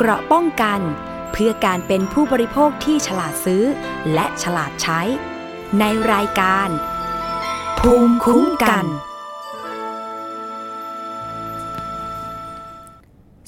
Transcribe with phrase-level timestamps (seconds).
[0.00, 0.80] เกราะป้องกัน
[1.32, 3.64] เพื่อการเป็นผู้บริโภคที่ฉลาดซื้อ
[4.14, 5.00] และฉลาดใช้
[5.78, 6.68] ในรายการ
[7.78, 8.86] ภูมิคุ้มกัน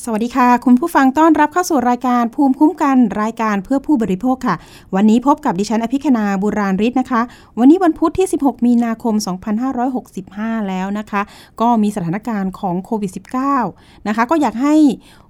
[0.05, 4.57] สวัสดีค่ะ คุณผู้ฟังต้อนรับเข้าสู่รายการภูมิคุ้มกัน รายการเพื่อผู้บริโภคค่ะ
[4.95, 7.21] วันนี้พบกับดิฉันอภิคณาบุราริศนะคะ
[7.59, 9.15] วันนี้วันพุธที่ 16 มีนาคม
[9.91, 11.23] 2565 แล้วนะคะ
[11.61, 13.11] ก็มีสถานการณ์ของโควิด
[13.57, 14.75] -19 นะคะ ก็อยากให้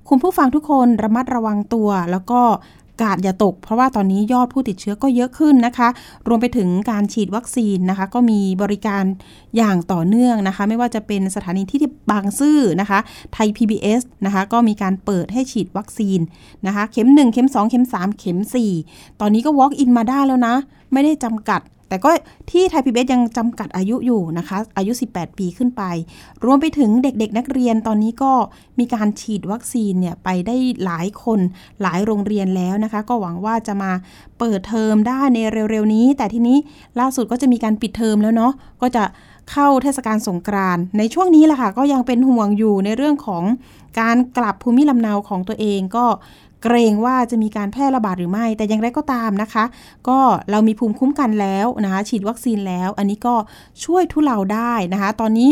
[0.09, 2.41] คุณผู้ฟังทุกคนระมัดระวังตัว แล้วก็
[3.02, 5.88] กาดอย่าตก เพราะว่าตอนนี้ยอดผู้ติดเชื้อก็เยอะขึ้นนะคะ
[6.28, 9.05] รวมไปถึงการฉีดวัคซีนนะคะ ก็มีบริการ
[9.57, 11.80] อย่างต่อเนื่องนะคะ ไม่ว่าจะเป็นสถานีที่
[12.11, 12.98] บางซื่อนะคะ
[13.33, 16.21] ไทย PBS นะคะ ก็มีการเปิดให้ฉีดวัคซีน
[16.66, 18.38] นะคะ เข็ม 1 เข็ม 2 เข็ม 3 เข็ม
[18.80, 20.55] 4 ตอนนี้ก็ walk in มาได้แล้วนะ
[20.93, 22.11] ไม่ได้จำกัดแต่ก็
[22.51, 25.83] ที่ไทยพีบียังจำกัดอายุอยู่นะคะ อายุ 18 ปีขึ้นไป
[26.45, 28.33] รวมไปถึงเด็กๆ นักเรียนตอนนี้ก็
[28.79, 31.41] มีการฉีดวัคซีนเนี่ยไปได้หลายคน
[31.83, 33.93] หลายโรงเรียนแล้วนะคะ ก็หวังว่าจะมา
[34.38, 35.38] เปิดเทอมได้ใน
[35.70, 36.56] เร็วๆนี้ แต่ทีนี้
[37.00, 39.04] ล่าสุดก็จะมีการปิดเทอมแล้วเนาะก็จะ
[39.50, 43.44] เข้าเทศกาลสงกรานต์ในช่วงนี้แหละค่ะก็ยังเป็นห่วงอยู่ในเรื่องของ
[44.00, 46.06] การกลับภูมิลำเนาของตัวเองก็
[46.64, 49.64] เกรงว่าจะมีการแพร่ระบาดหรือไม่ แต่อย่างไรก็ตามนะคะ
[50.09, 50.18] ก็
[50.50, 53.34] เรามีภูมิคุ้มกันแล้วนะคะฉีดวัคซีนแล้ว อันนี้ก็
[53.84, 55.50] ช่วยทุเลาได้นะคะ ตอนนี้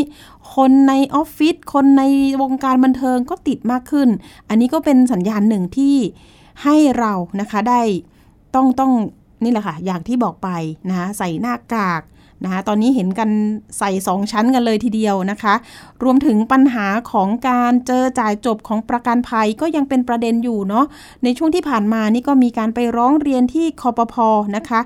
[0.55, 2.03] คนในออฟฟิศคนใน
[2.41, 4.09] วงการบันเทิงก็ติดมากขึ้น
[4.49, 5.95] อันนี้ก็เป็นสัญญาณหนึ่งที่
[6.63, 7.81] ให้เรานะคะได้
[8.55, 8.91] ต้องต้อง
[9.43, 10.49] นี่แหละค่ะ อย่างที่บอกไป
[10.89, 12.03] นะคะใส่หน้ากาก
[12.43, 13.29] นะคะตอนนี้เห็นกัน
[13.79, 15.53] ใส่2ชั้นกันเลยทีเดียวนะคะ
[16.03, 20.85] รวมถึงปัญหาของการเจอจ่ายจบของประกันภัยก็ยังเป็นประเด็นอยู่เนาะ
[21.23, 24.79] ในช่วงที่ผ่านมานี่ก็มีการไปร้องเรียนที่คอปพอนะคะ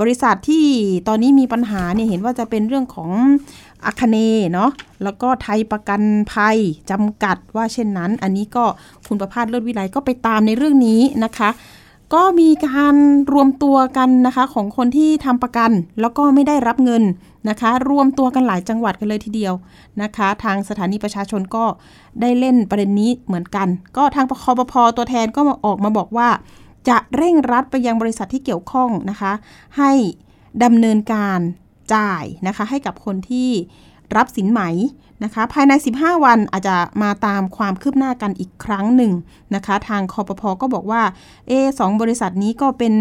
[0.00, 0.64] บริษัทที่
[1.08, 3.10] ตอนนี้มีปัญหาเนี่ยเห็นว่าจะเป็นเรื่องของ
[3.84, 4.16] อาคเน
[4.52, 4.70] เนาะ
[5.02, 6.58] แล้วก็ไทยประกันภัย
[6.90, 8.64] จำกัดว่าเช่นนั้น อันนี้ก็
[9.06, 11.50] คุณประพาสเลิศวิไลก็ไปตามในเรื่องนี้นะคะ
[12.14, 12.94] ก็มีการ
[13.32, 15.70] รวมตัวกันนะคะของคนที่ทำประกัน
[16.00, 17.02] แล้วก็ไม่ได้รับเงิน
[17.48, 19.54] นะคะ รวมตัวกันหลายจังหวัดกันเลยทีเดียว
[20.02, 21.64] นะคะ ทางสถานีประชาชนก็
[22.20, 26.28] ได้เล่นประเด็นนี้เหมือนกัน ก็ทางปคปพตัวแทนก็มาออกมาบอกว่า
[26.88, 29.32] จะเร่งรัดไปยังบริษัทที่เกี่ยวข้องนะคะ
[29.78, 29.92] ให้
[30.64, 31.40] ดำเนินการ
[31.94, 33.50] จ่ายนะคะให้กับคนที่
[34.16, 34.60] รับสินไหม
[35.24, 39.12] นะคะภายใน 15 วันอาจจะมาตามความคืบหน้ากันอีกครั้งหนึ่ง
[39.54, 41.02] นะคะ ทางคอปพก็บอกว่า
[41.48, 42.94] เอสองบริษัทนี้ก็เป็น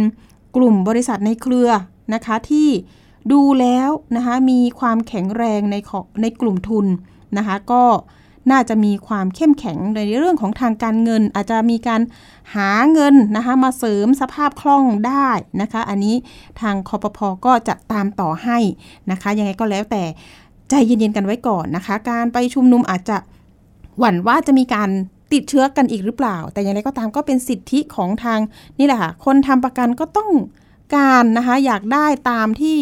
[0.55, 1.69] กลุ่มบริษัทในเครือ
[2.13, 2.69] นะคะที่
[3.31, 5.75] ดูแล้วนะคะมีความแข็งแรงใน
[6.22, 6.85] ในกลุ่มทุน
[7.38, 7.83] นะคะก็
[8.51, 12.01] น่าจะมีความเข้มแข็งในเรื่องของทางการเงิน อาจจะมีการ
[12.55, 15.29] หาเงินนะคะมาเสริมสภาพคล่องได้
[15.61, 16.16] นะคะ อันนี้
[16.61, 18.57] ทางคอปพก็จะตามต่อให้
[19.11, 20.03] นะคะยังไงก็แล้วแต่
[20.69, 23.17] ใจเย็นๆกันไว้ก่อนนะคะ การไปชุมนุมอาจจะ
[24.00, 24.89] หวั่นว่าจะมีการ
[25.33, 28.39] ติดเชื้อกันอีกหรือเปล่า แต่อย่างไรก็ตามก็เป็นสิทธิของทาง
[28.79, 30.31] นี่แหละค่ะ คนทำประกันก็ต้อง
[30.95, 32.78] การนะคะ อยากได้ตามที่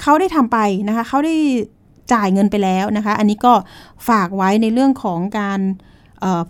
[0.00, 1.34] เขาได้ทำไปนะคะ เขาได้
[2.12, 3.52] จ่ายเงินไปแล้วนะคะ อันนี้ก็
[4.08, 5.60] ฝากไว้ในเรื่องของการ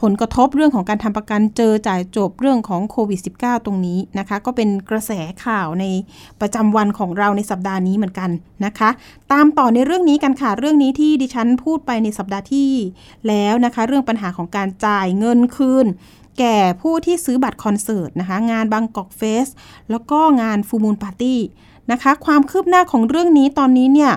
[0.02, 5.12] ผลกระทบเรื่องของการทำประกันเจอจ่ายจบเรื่องของโควิด -19 ตรงนี้นะคะ ก็เป็นกระแส
[5.44, 5.84] ข่าวใน
[6.40, 8.30] ประจำวันของเราในสัปดาห์นี้เหมือนกัน
[8.64, 8.90] นะคะ
[9.32, 12.70] ตามต่อในเรื่องนี้กันค่ะ เรื่องนี้ที่ดิฉันพูดไปในสัปดาห์ที่
[13.28, 15.86] แล้วนะคะ เรื่องปัญหาของการจ่ายเงินคืน
[16.38, 19.48] แก่ผู้ที่ซื้อบัตรคอนเสิร์ตนะคะ งานบางกอกเฟส
[19.90, 21.40] แล้วก็งานฟูมูลปาร์ตี้
[21.92, 24.12] นะคะ ความคืบหน้าของเรื่องนี้ตอนนี้เนี่ย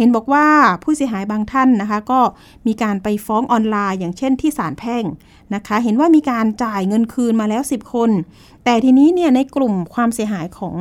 [0.00, 0.46] เห็นบอกว่า
[0.82, 2.20] ผู้เสียหายบางท่านนะคะ ก็
[2.66, 5.04] มีการไปฟ้องออนไลน์ อย่างเช่นที่ศาลแพ่ง
[5.54, 8.10] นะคะ เห็นว่ามีการจ่ายเงินคืนมาแล้ว 10 คน
[8.64, 10.76] แต่ทีนี้เนี่ยในกลุ่มความเสียหายของ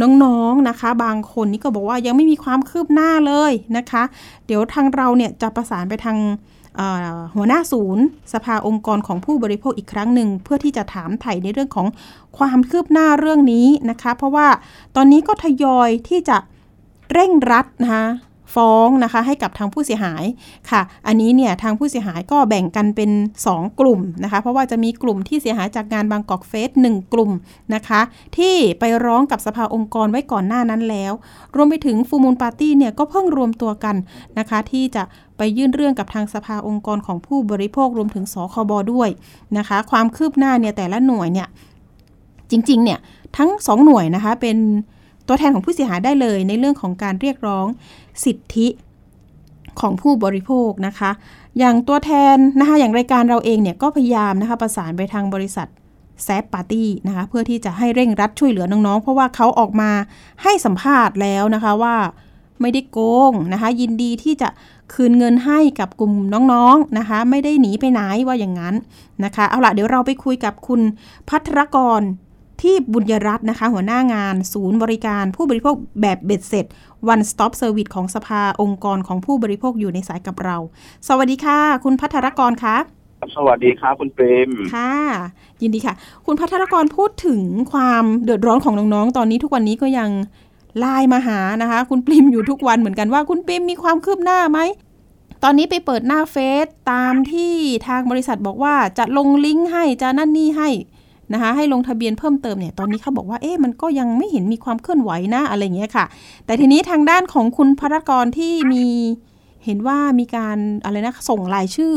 [0.00, 4.02] น้องๆนนะคะ บางคนนี่ก็บอกว่ายังไม่มีความคืบหน้าเลยนะคะ
[4.46, 6.18] เดี๋ยวทางเราเนี่ยจะประสานไปทาง
[7.34, 11.86] หัวหน้าศูนย์ สภาองค์กรของผู้บริโภคอีกครั้งหนึ่ง เพื่อที่จะถามไถ่ในเรื่องของ
[12.38, 14.48] ความคืบหน้าเรื่องนี้นะคะ เพราะว่า
[14.96, 16.36] ตอนนี้ก็ทยอยที่จะ
[17.12, 18.04] เร่งรัดนะคะ
[18.54, 20.24] ฟ้องนะคะให้กับทางผู้เสียหาย
[20.70, 23.10] ค่ะ อันนี้เนี่ยทางผู้เสียหายก็แบ่งกันเป็น
[23.46, 27.32] 2 กลุ่มนะคะ เพราะว่าจะมีกลุ่มที่เสียหายจากงานบางกอกเฟสหนึ่งกลุ่ม
[27.74, 28.00] นะคะ
[28.36, 31.12] ที่ไปร้องกับสภาองค์กรไว้ก่อนหน้านั้นแล้ว
[31.56, 33.96] รวมไปถึงฟูมูลปาร์ตี้เนี่ยก็เพิ่งรวมตัวกัน
[34.38, 35.02] นะคะ ที่จะ
[35.36, 39.08] ไปยื่นเรื่องกับทางสภาองค์กรของผู้บริโภครวมถึงสคบด้วย
[39.58, 41.48] นะคะ ความคืบหน้าเนี่ยแต่ละหน่วยเนี่ย
[42.50, 42.98] จริงๆเนี่ย
[43.36, 44.58] ทั้ง 2 หน่วยนะคะเป็น
[45.30, 47.66] ตัวแทนของผู้เสียหายได้เลยในเรื่องของการเรียกร้อง
[48.24, 48.68] สิทธิ
[49.80, 51.10] ของผู้บริโภคนะคะ
[51.58, 55.68] อย่างตัวแทนนะคะอย่างรายการเราเองเนี่ยก็พยายามนะคะประสานไปทางบริษัท
[56.24, 59.90] แซฟปาร์ตี้นะคะเพื่อที่จะให้เร่งรัดช่วยเหลือน้องๆ เพราะว่าเขาออกมา
[60.42, 61.96] ให้สัมภาษณ์แล้วนะคะว่า
[62.60, 62.98] ไม่ได้โก
[63.30, 64.48] งนะคะยินดีที่จะ
[64.92, 66.12] คืนเงินให้กับกลุ่ม
[66.52, 68.74] น้องๆนะคะ ไม่ได้หนีไปไหนว่าอย่างนั้น
[69.24, 70.80] นะคะเอาละเดี๋ยวเราไปคุยกับคุณ
[71.28, 72.02] พัทรกร
[72.62, 76.66] ที่บุญยรัตน์นะคะ หัวหน้างานศูนย์บริการผู้บริโภคแบบเบ็ดเสร็จ
[77.12, 80.56] One Stop Service ของสภาองค์กรของผู้บริโภคอยู่ในสายกับเรา
[81.08, 82.76] สวัสดีค่ะ คุณพัทรกรคะ
[83.36, 84.92] สวัสดีครับคุณเปรมค่ะ
[85.62, 85.94] ยินดีค่ะ
[86.26, 87.42] คุณพัทรกรพูดถึง
[87.72, 90.10] ความเดือดร้อนของน้องๆ ตอนนี้ทุกวันนี้ก็ยัง
[90.78, 94.58] ไลน์มาหานะคะ คุณปริมอยู่ทุกวันเหมือนกันว่าคุณปริมมีความคืบหน้าไหม
[95.44, 97.54] ตอนนี้ไปเปิดหน้าเฟซตามที่
[97.88, 100.68] ทางบริษัทบอกว่าจะลงลิงก์ให้จะนั่นนี่ให้
[101.32, 106.04] นะคะให้ลงทะเบียนเพิ่มเติมเนี่ยตอนนี้เขาบอกว่าเอ๊ะมันก็ยังไม่เห็นมีความเคลื่อนไหวนะอะไรเงี้ยค่ะ
[106.46, 108.84] แต่ทีนี้ทางด้านของคุณพัทรกรที่มี
[109.64, 111.94] เห็นว่ามีการอะไรนะส่งรายชื่อ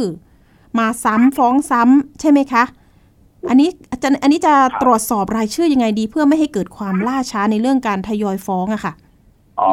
[0.80, 2.64] มาซ้ำฟ้องซ้ำใช่ไหมคะ
[3.50, 3.70] อันนี้
[4.04, 8.94] จะอันนี้จะตรวจสอบรายชื่อยังไงดี เพื่อไม่ให้เกิดความล่าช้าในเรื่องการทยอยฟ้องอะค่ะ
[9.60, 9.72] อ๋อ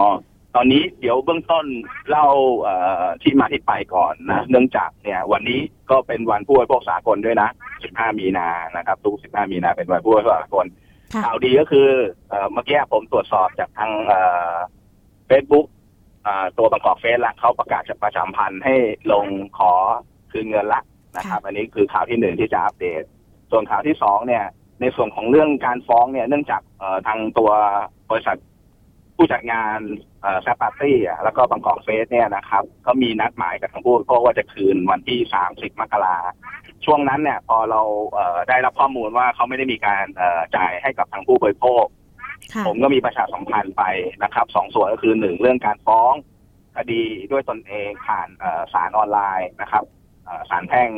[0.54, 1.66] ตอนนี้เดี๋ยวเบื้องต้น
[2.10, 2.26] เล่า
[2.62, 5.60] เอ่อที่มาที่ไปก่อนนะ เนื่องจากเนี่ยวันนี้
[5.90, 7.48] ก็เป็นวันผู้บริโภคสากลด้วยนะ
[7.84, 10.66] 15 มีนานะครับทุก 15 มีนาเป็นวันผู้บริโภคสากล
[11.14, 11.88] ค่ะข่าวดีก็คือ
[12.28, 13.92] เอ่อเมื่อกี้ผมตรวจสอบจากทาง
[15.26, 15.66] เฟซบุ๊ก
[16.58, 18.74] ตัวบางกอกเฟซละเขาประกาศจะประชาสัมพันธ์ให้
[19.12, 19.26] ลง
[19.58, 19.72] ขอ
[20.30, 20.82] คืนเงินละ
[21.16, 23.02] นะครับ อันนี้คือข่าวที่หนึ่งที่จะอัปเดต
[23.50, 24.44] ส่วนข่าวที่สองเนี่ย
[24.80, 27.50] ในส่วนของเรื่องการฟ้องเนี่ย เนื่องจากเอ่อทางตัว
[28.10, 28.36] บริษัท
[29.16, 29.78] ผู้จัดงาน
[30.42, 35.18] แซปปาร์ตี้อะแล้วก็บางกอกเฟสเนี่ยนะครับ ก็มีนัดหมายกับทางผู้บริโภคว่าจะคืนวันที่
[35.50, 36.16] 30 มกรา
[36.84, 37.80] ช่วงนั้นเนี่ยพอเรา
[38.12, 41.84] เอ่อได้รับข้อมูลว่าเขาไม่ได้มีการเอ่อจ่ายให้กับทางผู้บริโภค
[42.54, 43.82] ค่ะผมก็มีประชาสัมพันธ์ไป
[44.22, 46.12] นะครับสองส่วนก็คือหนึ่งเรื่องการฟ้อง
[46.76, 49.84] คดีด้วยตนเองผ่านเอ่อศาลออนไลน์นะครับ
[50.24, 50.90] เอ่อศาลแพ่ง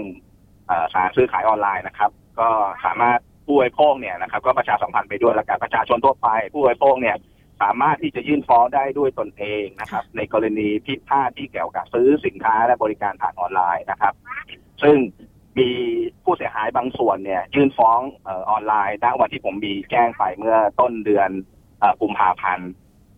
[0.67, 2.49] เอ่อศาลซื้อขายออนไลน์นะครับ ก็
[2.85, 7.17] สามารถผู้บริโภคเนี่ยนะครับ ก็ประชาสัมพันธ์ไปด้วยและการประชาชนทั่วไปผู้บริโภคเนี่ย
[7.62, 14.15] สามารถที่จะยื่นฟ้องได้ด้วยตนเองนะครับ ในกรณีผิดพลาดที่เกี่ยวกับซื้อสินค้าและบริการผ่านออนไลน์นะครับ
[14.83, 14.97] ซึ่ง
[15.59, 15.71] มี
[16.25, 18.01] ผู้เสียหายบางส่วนเนี่ยยื่นฟ้อง
[18.51, 21.31] ออนไลน์ณวันที่ผมมีแจ้งไปเมื่อต้นเดือน
[22.01, 22.71] กุมภาพันธ์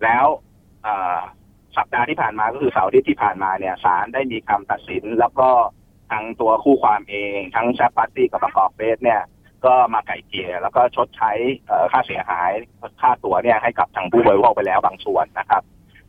[0.05, 0.25] แล้ว
[1.77, 5.51] สัปดาห์ที่ผ่านมาก็คือเสาร์อาทิตย์ที่ผ่านมาเนี่ยศาลได้มีคำตัดสิน แล้วก็
[6.11, 9.21] ทางตัวคู่ความเอง ทั้งแชปปาร์ตี้กับประกอบเฟสเนี่ย
[9.67, 11.33] ก็มาไก่เกลี่ยแล้วก็ชดใช้
[11.93, 12.51] ค่าเสียหาย
[13.01, 15.63] ค่าตั๋วเนี่ยให้กับทางผู้บริโภคไปแล้วบางส่วนนะครับ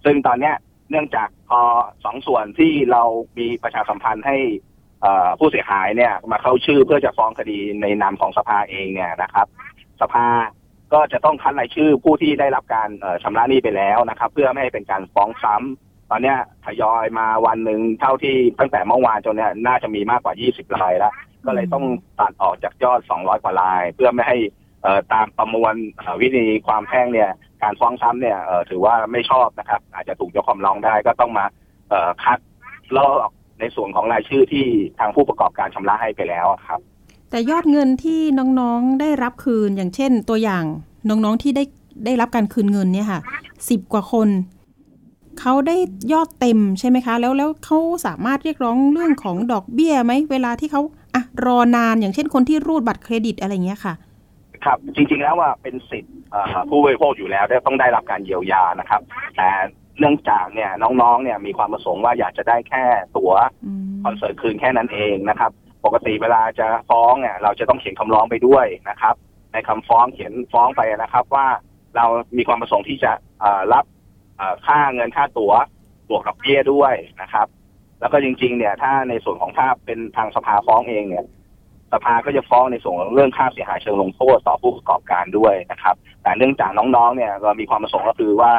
[0.03, 0.55] ซึ่งตอนเนี้ย
[0.89, 1.61] เนื่องจากพอ
[2.05, 3.03] สองส่วนที่เรา
[3.37, 4.37] มีประชาสัมพันธ์ให้
[5.39, 9.47] ผู้เสียหายเนี่ยมาเข้าชื่อเพื่อจะฟ้องคดีในนามของสภาเองเนี่ยนะครับ
[10.01, 10.25] สภา
[10.93, 21.13] ก็จะต้องคัดรายชื่อผู้ที่ได้รับการเอ่อชำระหนี้ไปแล้วนะครับ เพื่อไม่ให้เป็นการฟ้องซ้ำตอนเนี้ยทยอยมาวันหนึ่งเท่าที่ตั้งแต่เมื่อวานจนเนี่ยน่าจะมีมากกว่า 20รายแล้ว
[21.45, 21.85] ก็เลยต้อง
[22.19, 24.37] ตัดออกจากยอด 200 กว่าลาย เพื่อไม่ให้
[25.13, 25.75] ตามประมวล
[26.21, 27.31] วิธีความแพ่งเนี่ย
[27.63, 28.37] การฟ้องซ้ำเนี่ย
[28.69, 31.45] ถือว่าไม่ชอบนะครับ อาจจะถูกยกคำร้องได้ก็ต้องมา
[32.23, 32.39] คัด
[32.97, 33.29] ลอก
[33.59, 34.65] ในส่วนของรายชื่อที่
[34.99, 36.79] ทางผู้ประกอบการชำระให้ไปแล้วครับ
[37.29, 38.19] แต่ยอดเงินที่
[38.59, 40.63] น้องๆได้รับคืนอย่างเช่น ตัวอย่าง
[41.09, 41.63] น้องๆที่ได้
[42.05, 43.19] ได้รับการคืนเงินเนี่ยค่ะ
[43.69, 44.29] สิบกว่าคน
[45.39, 45.77] เขาได้
[46.13, 50.81] ยอดเต็มใช่ไหมคะ แล้วแล้วเขาสามารถเรียกร้องเรื่องของดอกเบี้ยไหมเวลาที่เขา
[51.45, 53.93] รอนานอย่างเช่นคนที่รูดบัตรเครดิตอะไรอย่างเงี้ยค่ะ
[54.65, 59.01] ครับจริง ๆ แล้วว่าเป็นสิทธิ์เอ่อผู้บริโภคอยู่แล้วได้ต้องได้รับการเยียวยานะครับ
[59.37, 59.49] แต่
[59.99, 60.71] เนื่องจากเนี่ย
[61.01, 62.83] น้องๆเนี่ยมีความประสงค์ว่าอยากจะได้แค่
[63.17, 63.31] ตั๋ว
[63.65, 65.51] อืมคอนเสิร์ตคืนแค่นั้นเองนะครับ
[65.85, 69.15] ปกติเวลาจะฟ้องเนี่ยเราจะต้องเขียนคำร้องไปด้วยนะครับ
[69.53, 71.47] ในคำฟ้องเขียนฟ้องไปนะครับว่า
[71.95, 72.05] เรา
[72.37, 73.11] มีความประสงค์ที่จะ
[73.41, 73.85] เอ่อรับ
[74.37, 75.53] เอ่อค่าเงินค่าตั๋ว
[76.09, 77.47] บวกกับเบี้ยด้วยนะครับ
[78.03, 81.25] แล้วก็จริง ๆ เนี่ย ถ้าในส่วนของถ้าเป็นทางสภาฟ้องเองเนี่ย
[81.93, 88.51] สภาก็จะฟ้องในส่วนของเรื่องค่าเสียหายเชิงลงโทษต่อผู้ประกอบการด้วยนะครับ แต่เนื่องจากน้องๆ เนี่ยเรามีความประสงค์ก็คือว่า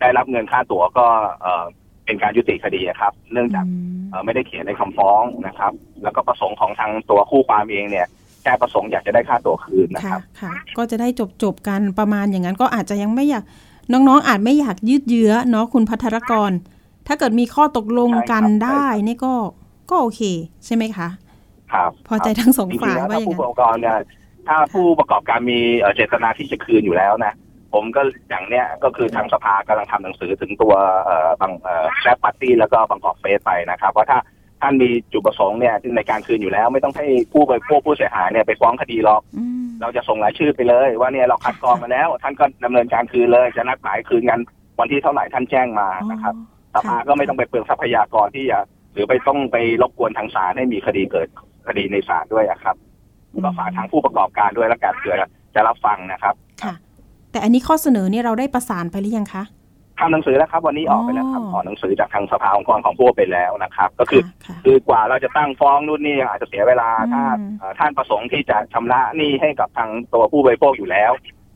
[0.00, 1.06] ได้รับเงินค่าตั๋วก็
[1.42, 1.64] เอ่อ
[2.04, 3.64] เป็นการยุติคดีครับ เนื่องจาก
[4.10, 8.06] เอ่อไม่ได้เขียนในคำฟ้องนะครับ แล้วก็ประสงค์ของทางตัวคู่ความเองเนี่ย
[8.42, 13.44] แค่ประสงค์อยากจะได้ค่าตัวคืนนะคค่ะรับค่ะ ก็จะได้จบจบกันประมาณอย่างนั้นก็อาจจะยังไม่อยาก
[13.92, 16.50] น้องๆ อาจไม่อยากยืดเยื้อเนาะคุณพัทรกร
[17.06, 19.34] ถ้าเกิดมีข้อตกลงกันใช่ครับได้นี่ก็
[19.90, 20.20] ก็โอเค
[20.66, 21.08] ใช่ไหมคะ
[21.72, 23.98] ครับ พอใจทั้งสองจริงฝ่าๆยแล้วว่าถ้าอย่างผู้นั้นประกอบการเนี่ย
[24.48, 27.34] ถ้าผู้ประกอบการมีเอ่อเจตนาที่จะคืนอยู่แล้วนะ
[27.72, 34.18] ผมก็อย่างเนี้ยก็คือทางสภากำลังทำหนังสือถึงตัวเอ่อบางเอ่อแซปปาร์ตี้แล้วก็บางกอกเฟสไปนะครับว่าถ้า
[34.62, 44.40] ท่านมีจุดประสงค์เนี่ยในการคืนอยู่แล้ว ไม่ต้องให้ผู้บริโภคผู้เสียหายเนี่ยไปฟ้องคดีหรอกอืมเราจะส่งรายชื่อไปเลย ว่าเนี่ยเราคัดกรองมาแล้ว ท่านก็ดำเนินการคืนเลยจะนัดหมายคืนกัน
[44.78, 46.34] วันที่เท่าไหร่ท่านแจ้งมานะครับ
[46.74, 48.58] สภาก็ไม่ต้องไปเปลืองทรัพยากรที่จะ
[48.92, 51.28] หรือไปต้องไปรบกวนทางศาลให้มีคดีเกิด
[51.66, 52.76] คดีในศาลด้วยอะครับ
[53.44, 55.16] ก็ฝากทางผู้ประกอบการด้วยแล้วกันเผื่อ
[55.54, 56.74] จะรับฟังนะครับค่ะ
[57.32, 59.44] แต่อันนี้ข้อเสนอเนี่ยเราได้ประสานไปหรือยังคะ
[60.00, 67.22] ทำหนังสือแล้วครับ วันนี้ออกไปแล้วครับอ๋อออกหนังสือจากทางสภาองค์กรของผู้ไปแล้วนะครับ ก็คือค่ะคือกว่าเราจะตั้งฟ้องนู่นนี่อาจจะเสียเวลาอืมถ้า
[67.58, 71.12] เอ่อท่านประสงค์ที่จะชำระหนี้ให้กับทางตัวผู้บริโภคอยู่แล้ว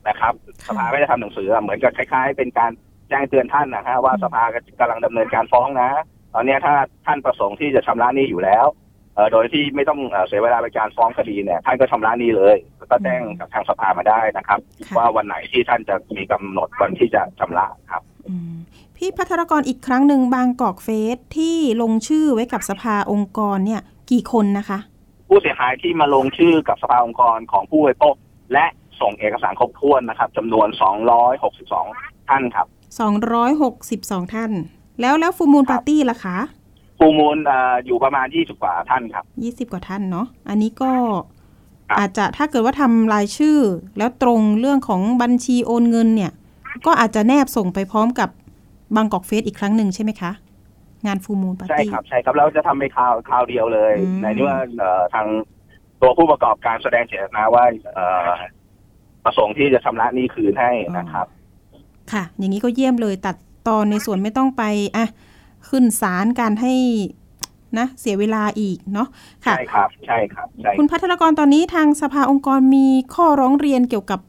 [0.09, 0.33] นะครับ
[0.67, 2.71] สภาก็จะทำหนังสือเหมือนกับคล้าย ๆ เป็นการ
[3.09, 4.43] แจ้งเตือนท่านนะฮะว่าสภา
[4.81, 5.91] กำลังดำเนินการฟ้องนะ
[6.35, 6.75] ตอนเนี้ยถ้า
[7.07, 8.67] ท่านประสงค์ที่จะชำระหนี้อยู่แล้ว
[9.15, 18.55] เอ่อโดยที่ไม่ต้องเอ่อเสียเวลาในการฟ้องคดีเนี่ยท่านก็ชำระหนี้เลยแล้วก็แจ้งกับทางสภามาได้นะครับค่ะว่าวันไหนที่ท่านจะมีกำหนดวันที่จะชำระครับอืม
[18.97, 24.79] พี่พัทรกรอีกครั้งหนึ่งบางกอกเฟสที่ลงชื่อไว้กับสภาองค์กรเนี่ย กี่คนนะคะ
[25.29, 28.15] ผู้เสียหายที่มาลงชื่อกับสภาองค์กรของผู้บริโภค
[28.53, 28.67] และ
[29.01, 30.69] ส่งเอกสารครบถ้วนนะครับจำนวน
[31.49, 34.53] 262 ท่านครับ 262 ท่าน
[35.01, 36.39] แล้วแล้วฟูมูลครัปาบร์ตี้ล่ะคะ
[36.99, 39.25] ฟูลมูลเอ่ออยู่ประมาณ 20 กว่าท่านครับ
[39.69, 40.91] 20 กว่าท่านเนาะอันนี้ก็
[41.89, 43.59] ครับอาจจะถ้าเกิดว่าทำรายชื่อ
[43.99, 46.33] แล้วตรงเรื่องของบัญชีโอนเงินเนี่ย
[46.87, 48.29] ก็อาจจะแนบส่งไปพร้อมกับ
[48.97, 50.33] บางกอกเฟสอีกครั้งหนึ่งใช่ไหมคะ
[51.07, 55.27] งานฟูมูลปาร์ใช่ตี้ครับใช่ครับเราจะทำไปคราวคราวเดียวเลยอืมในนี้ว่าเอ่อทาง
[56.01, 57.65] ตัวผู้ประกอบการแสดงเจตนาว่า
[57.95, 58.29] เอ่อ
[59.25, 61.27] ประสงค์ที่จะชำระหนี้คืนให้นะครับ
[62.13, 63.37] ค่ะ อย่างนี้ก็เยี่ยมเลยตัด
[63.69, 64.63] ตอนในส่วนไม่ต้องไป
[64.97, 65.07] อะ
[65.69, 66.75] ขึ้นศาลการให้
[67.79, 69.09] นะเสียเวลาอีกเนาะ
[69.45, 74.21] ค่ะใช่ครับใช่ครับใช่คุณพัทรกรตอนนี้ทางสภาองค์กรมีข้อร้องเรียนเกี่ยวกับ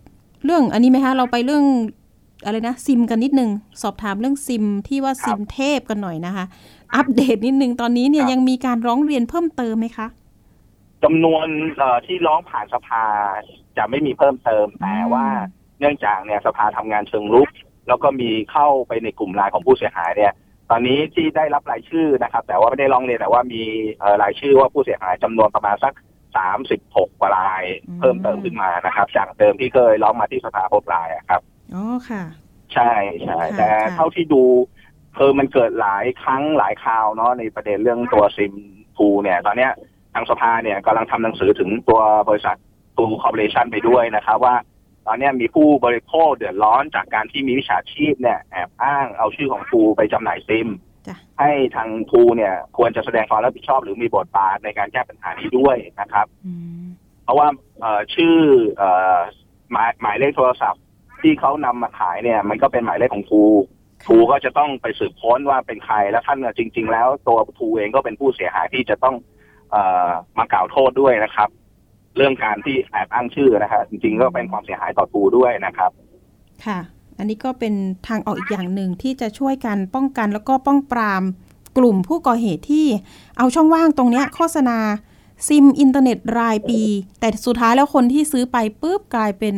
[0.46, 1.63] เรื่องอันนี้ไหมคะเราไปเรื่อง
[2.46, 3.50] อะไรนะซิมกันนิดนึง
[3.81, 6.46] สอบถามเรื่องซิมที่ว่าซิมเทพกันหน่อยนะคะ
[6.96, 10.07] อัปเดตนิดนึงตอนนี้เนี่ยยังมีการร้องเรียนเพิ่มเติมไหมคะ
[11.03, 13.03] จำนวนเอ่อที่ร้องผ่านสภา
[13.77, 15.25] จะไม่มีเพิ่มเติมแต่ว่า
[15.79, 17.50] เนื่องจากเนี่ยสภาทำงานเชิงรุก
[17.88, 20.34] แล้วก็มีเข้าไปในกลุ่มไลน์ของผู้เสียหายเนี่ย
[20.72, 23.63] ตอนนี้ที่ได้รับรายชื่อนะครับ แต่ว่าไม่ได้ร้องเรียนแต่ว่ามี
[24.00, 25.94] เอ่อรายชื่อว่าผู้เสียหายจำนวนประมาณสัก
[26.38, 31.41] สามสิบหกกว่ารายอืมเพิ่มเติมขึ้นมานะครับ จากเดิมที่เคยร้องมาที่สภาพบรายอะครับ
[31.74, 32.24] อ๋อค่ะ
[32.74, 32.91] ใช่
[33.24, 34.44] ใช่ค่ะแต่ค่ะเท่าที่ดู
[35.17, 38.53] คือมันเกิดหลายครั้งหลายคราวเนาะในประเด็นเรื่องตัวซิม
[38.98, 39.72] ทูเนี่ย ตอนเนี้ย
[40.13, 42.58] ทางสภาเนี่ยกำลังทำหนังสือถึงตัวบริษัท
[42.96, 44.56] ทูคอร์ปอเรชันไปด้วยนะครับว่า
[45.08, 50.68] ตอนเนี้ยมีผู้บริโภคเดือดร้อนจากการที่มีวิชาชีพเนี่ยแอบอ้างเอาชื่อของทูไปจำหน่ายซิม
[51.08, 56.86] จ้ะให้ทางทูเนี่ย ควรจะแสดงความรับผิดชอบหรือมีบทบาทในการแก้ปัญหานี้ด้วยนะครับอืม
[57.24, 57.48] เพราะว่า
[57.80, 58.38] เอ่อชื่อ
[58.78, 59.18] เอ่อ
[59.72, 60.84] หมายหมายเลขโทรศัพท์
[61.22, 63.44] ที่เขานำมาขายเนี่ย มันก็เป็นหมายเลขของทู
[64.08, 69.16] ทรูก็จะต้องไปสืบค้นว่าเป็นใครและท่านเนี่ยจริง ๆ แล้วตัวทรูเองก็เป็นผู้เสียหายที่จะต้อง
[69.72, 71.50] เอ่อมากล่าวโทษด้วยนะครับ
[72.18, 75.92] เรื่องการที่แอบอ้างชื่อนะครับจริงๆก็เป็นความเสียหายต่อทรูด้วยนะครับ
[76.66, 76.80] ค่ะ
[77.18, 77.74] อันนี้ก็เป็น
[78.08, 81.24] ทางออกอีกอย่างหนึ่งที่จะช่วยกันป้องกันแล้วก็ป้องปราม
[81.78, 82.88] กลุ่มผู้ก่อเหตุที่
[83.38, 84.78] เอาช่องว่างตรงนี้โฆษณา
[85.48, 86.82] ซิมอินเทอร์เน็ตรายปี
[87.20, 89.56] แต่สุดท้ายแล้วคนที่ซื้อไปปุ๊บกลายเป็น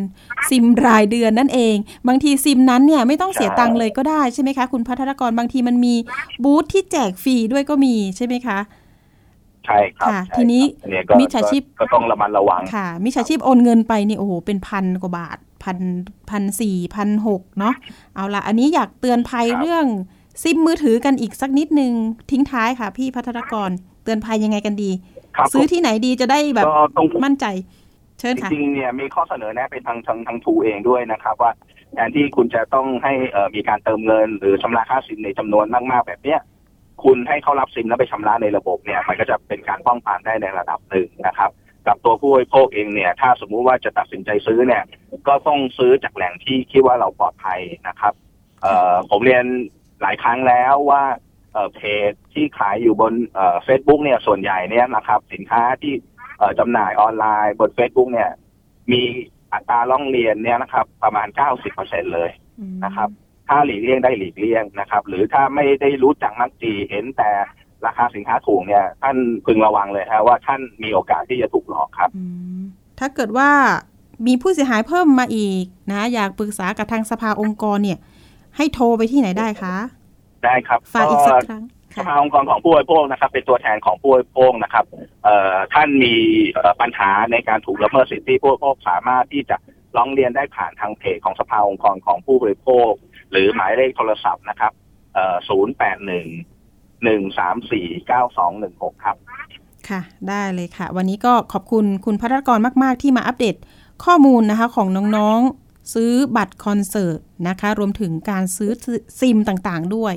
[0.49, 1.75] ซิมรายเดือนนั่นเอง
[2.07, 5.95] บางทีซิมนั้นเนี่ยไม่ต้องเสียตังค์เลยก็ได้ใช่ไหมคะ คุณพัฒนกรบางทีมันมี
[6.43, 8.59] บูธที่แจกฟรีด้วยก็มีใช่ไหมคะ
[9.69, 10.63] ใช่ครับค่ะใช่ทีนี้
[11.07, 15.77] ครับอัก็มิจฉาชีพก็ก็ต้องระมัดระวังค่ะ มิจฉาชีพโอนเงินไปนี่โอ้โหเป็นพันกว่าบาทพัน
[16.29, 17.75] พันสี่พันหกเนาะ
[18.15, 19.85] เอาละอันนี้อยากเตือนภัยครับเรื่อง
[20.43, 21.91] ซิมมือถือกันอีกสักนิดนึง
[22.31, 23.69] ทิ้งท้ายค่ะ พี่พัฒนกร
[24.03, 24.91] เตือนภัยยังไงกันดี
[25.37, 27.45] ครับซื้อที่ไหนดีจะได้แบบก็ต้องมั่นใจ
[28.19, 31.51] เชิญจค่ะริงๆเนี่ยมีข้อเสนอแนะเป็นทางทางทางทูเองด้วยนะครับว่า
[31.93, 36.39] แทนที่คุณจะต้องให้เอ่อมีการเติมเงิน หรือชำระค่าซิมในจำนวนมากๆแบบเนี้ย
[37.03, 41.51] คุณให้เขารับซิมแล้วไปชำระในระบบเนี่ยมันก็จะเป็นการป้องกันได้ในระดับหนึ่งนะครับ
[41.87, 44.83] กับตัวผู้บริโภคเองเนี่ย ถ้าสมมุติว่าจะตัดสินใจซื้อเนี่ย
[45.27, 48.13] ก็ต้องซื้อจากแหล่งที่คิดว่าเราปลอดภัยนะครับ
[48.61, 49.45] เอ่อผมเรียน
[50.01, 51.03] หลายครั้งแล้วว่า
[51.53, 55.93] เอ่อเพจที่ขายอยู่บนเอ่อเฟซบุ๊กเนี่ยส่วนใหญ่เนี่ยนะครับ สินค้าที่
[56.37, 58.29] เอ่อจำหน่ายออนไลน์บน Facebook เนี่ย
[58.91, 59.01] มี
[59.53, 61.27] อัตราล่องเรียนเนี่ยนะครับ ประมาณ
[61.71, 62.31] 90%เลย
[62.85, 63.09] นะครับ
[63.49, 67.29] ถ้าหลีกเลี่ยงได้หลีกเลี่ยงนะครับ หรือถ้าไม่ได้รู้จักมักจีเห็นแต่
[67.85, 72.23] ราคาสินค้าถูกเนี่ยท่านพึงระวังเลยฮะว่าท่านมีโอกาสที่จะถูกหลอกครับอื
[72.57, 72.61] ม
[72.99, 73.49] ถ้าเกิดว่า
[74.27, 77.99] มีผู้เสียหายเพิ่มมาอีกนะ อยากปรึกษากับทางสภาองค์กรเนี่ย
[78.57, 79.75] ให้โทรไปที่ไหนได้คะ
[80.45, 81.63] ได้ครับฝากอีกสักครั้ง
[81.95, 84.85] สค่ะภาองค์กรของผู้บริโภคนะครับ เป็นตัวแทนของผู้บริโภคนะครับ
[85.23, 86.15] เอ่อท่านมี
[86.51, 89.57] เอ่อปัญหาในการถูกละเมิดสิทธิผู้บริโภคสามารถที่จะ
[89.97, 92.91] ร้องเรียนได้ผ่านทางเพจของสภาองค์กรของผู้บริโภค
[93.31, 94.73] หรือหมายเลขโทรศัพท์นะครับ
[95.13, 96.27] เอ่อศูนย์แปดหนึ่ง
[97.03, 99.17] หนึ่งสามสี่เก้าสองหนึ่งหกครับ
[99.89, 103.55] ค่ะ ได้เลยค่ะ วันนี้ก็ขอบคุณคุณพัฒกรมาก ๆ ที่มาอัปเดต
[104.05, 108.71] ข้อมูลนะคะของน้อง ๆ ซื้อบัตรคอนเสิร์ตนะคะ รวมถึงการซื้อ
[109.19, 110.13] ซิมต่างๆด้วย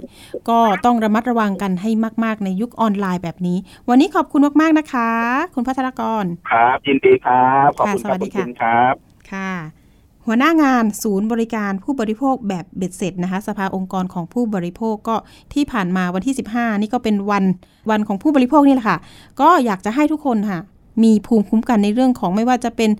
[0.48, 1.90] ก็ต้องระมัดระวังกันให้
[2.24, 5.10] มาก ๆ ในยุคออนไลน์แบบนี้ วันนี้ขอบคุณมาก ๆ นะคะ
[5.54, 8.94] คุณพัฒกร ครับ ยินดีครับ ขอบคุณค่ะสควัรับสดีคุณค่ะครับ
[9.30, 9.81] ค่ะ
[10.26, 15.16] หัวหน้างานศูนย์บริการผู้บริโภคแบบเบ็ดเสร็จนะคะ สภาองค์กรของผู้บริโภคก็
[15.54, 17.44] ที่ผ่านมาวันที่ 15 นี่ก็เป็นวัน
[17.90, 18.98] วันของผู้บริโภคนี่แหละค่ะ
[19.40, 20.60] ก็อยากจะให้ทุกคนค่ะ
[21.02, 22.90] มีภูมิคุ้มกันในเรื่องของไม่ว่าจะเป็น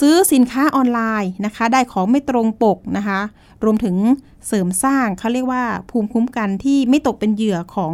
[0.00, 3.20] ซื้อสินค้าออนไลน์นะคะ ได้ของไม่ตรงปกนะคะ
[3.64, 3.96] รวมถึง
[4.46, 7.92] เสริมสร้างเขาเรียกว่าภูมิคุ้มกันที่ไม่ตกเป็นเหยื่อของ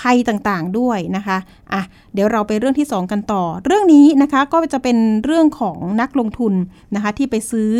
[0.00, 1.38] ภัยต่างๆด้วยนะคะ
[1.72, 1.82] อะ
[2.14, 6.54] เดี๋ยวเราไปเรื่องที่ 2 กันต่อ เรื่องนี้นะคะก็จะเป็นเรื่องของนักลงทุน
[6.94, 7.70] นะคะที่ไปซื้อ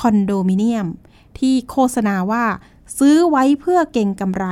[0.00, 0.86] คอนโดมิเนียม
[1.38, 2.44] ที่โฆษณาว่า
[2.98, 4.46] ซื้อไว้เพื่อเก่งกำไร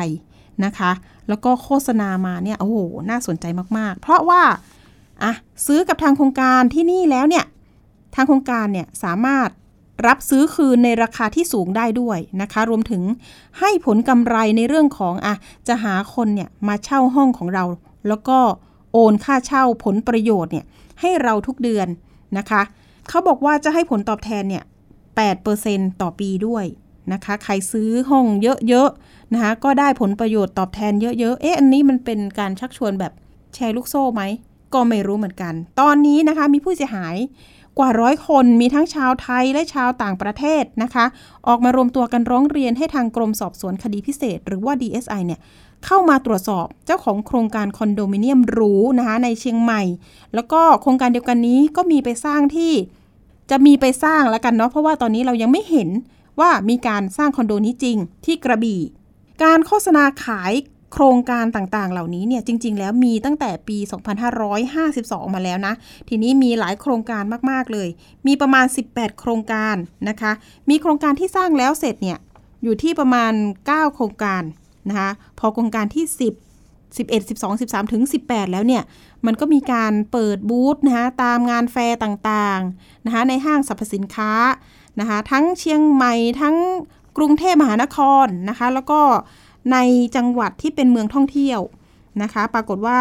[0.65, 0.93] นะคะ
[1.29, 2.77] แล้วก็โฆษณามาเนี่ยโอ้โห
[3.11, 3.45] น่าสนใจ
[3.79, 4.43] มากๆ เพราะว่า
[5.23, 5.33] อะ
[5.67, 7.45] ซื้อกับทางโครงการที่นี่แล้วเนี่ย
[8.15, 9.49] ทางโครงการเนี่ยสามารถ
[10.07, 13.03] รับซื้อคืนในราคาที่สูงได้ด้วยนะคะ รวมถึง
[13.59, 15.35] ให้ผลกำไรในเรื่องของอะ
[15.69, 17.65] จะหาคนเนี่ยมาเช่าห้องของเรา
[18.09, 18.39] แล้วก็
[18.93, 20.65] โอนค่าเช่าผลประโยชน์เนี่ย
[21.01, 21.89] ให้เราทุกเดือน
[22.39, 22.63] นะคะ
[23.09, 24.65] เขาบอกว่าจะให้ผลตอบแทนเนี่ย
[25.33, 26.65] 8%ต่อปีด้วย
[27.13, 28.27] นะคะ ใครซื้อห้อง
[28.69, 33.13] เยอะๆนะคะ ก็ได้ผลประโยชน์ตอบแทนเยอะๆ เอ๊ะ อันนี้มันเป็นการชักชวนแบบ
[33.55, 34.23] แชร์ลูกโซ่ไหม
[34.75, 37.17] ก็ไม่รู้เหมือนกัน ตอนนี้นะคะมีผู้เสียหาย
[37.81, 41.05] กว่าร้อยคนมีทั้งชาวไทยและชาวต่างประเทศนะคะ
[41.49, 45.41] ออกมารวมตัวกันร้องเรียนให้ทางกรมสอบสวนคดีพิเศษ หรือว่า DSI เนี่ย
[45.85, 49.83] เข้ามาตรวจสอบเจ้าของโครงการคอนโดมิเนียมหรูนะคะในเชียงใหม่
[50.35, 52.73] แล้วก็โครงการเดียวกันนี้ก็มีไปสร้างที่
[53.51, 55.89] จะมีไปสร้างแล้วกันเนาะเพราะว่าตอนนี้เรายังไม่เห็น
[56.41, 58.81] ว่ามีการสร้างคอนโดนี้จริงที่กระบี่
[59.43, 60.53] การโฆษณาขาย
[60.93, 63.79] โครงการต่างๆ เหล่านี้เนี่ยจริง ๆ แล้วมีตั้งแต่ปี
[64.57, 65.75] 2552 มาแล้วนะ
[66.09, 67.89] ทีนี้มีหลายโครงการมากๆเลย
[68.27, 69.77] มีประมาณ 18 โครงการ
[70.09, 70.33] นะคะ
[70.71, 72.19] มีโครงการที่สร้างแล้วเสร็จเนี่ย
[72.63, 73.33] อยู่ที่ประมาณ
[73.65, 74.43] 9 โครงการ
[74.89, 76.35] นะคะพอโครงการที่ 10
[76.97, 78.83] 11 12 13 ถึง 18 แล้วเนี่ย
[79.27, 84.33] มันก็มีการเปิดบูธนะคะตามงานแฟร์ต่างๆนะคะในห้างสรรพสินค้า
[85.01, 86.57] นะคะทั้งเชียงใหม่ทั้ง
[87.17, 89.01] กรุงเทพมหานครนะคะแล้วก็
[89.73, 89.77] ใน
[90.17, 91.61] จังหวัดที่เป็นเมืองท่องเที่ยว
[92.23, 93.01] นะคะ ปรากฏว่า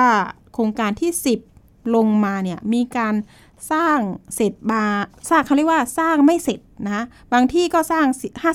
[0.53, 1.11] โครงการที่
[1.53, 3.15] 10 ลงมาเนี่ยมีการ
[3.71, 3.99] สร้าง
[4.35, 4.85] เสร็จบา
[5.29, 8.05] สร้างเขาเรียกว่าสร้างไม่เสร็จนะบางที่ก็สร้าง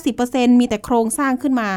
[0.05, 1.69] 50%มีแต่โครงสร้างขึ้นมา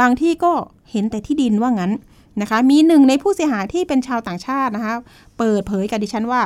[0.00, 0.52] บางที่ก็
[0.90, 1.92] เห็นแต่ที่ดินว่างั้น
[2.40, 4.94] นะคะมีหนึ่งในผู้เสียหายที่เป็นชาวต่างชาตินะคะ
[5.38, 6.42] เปิดเผยกับดิฉันว่า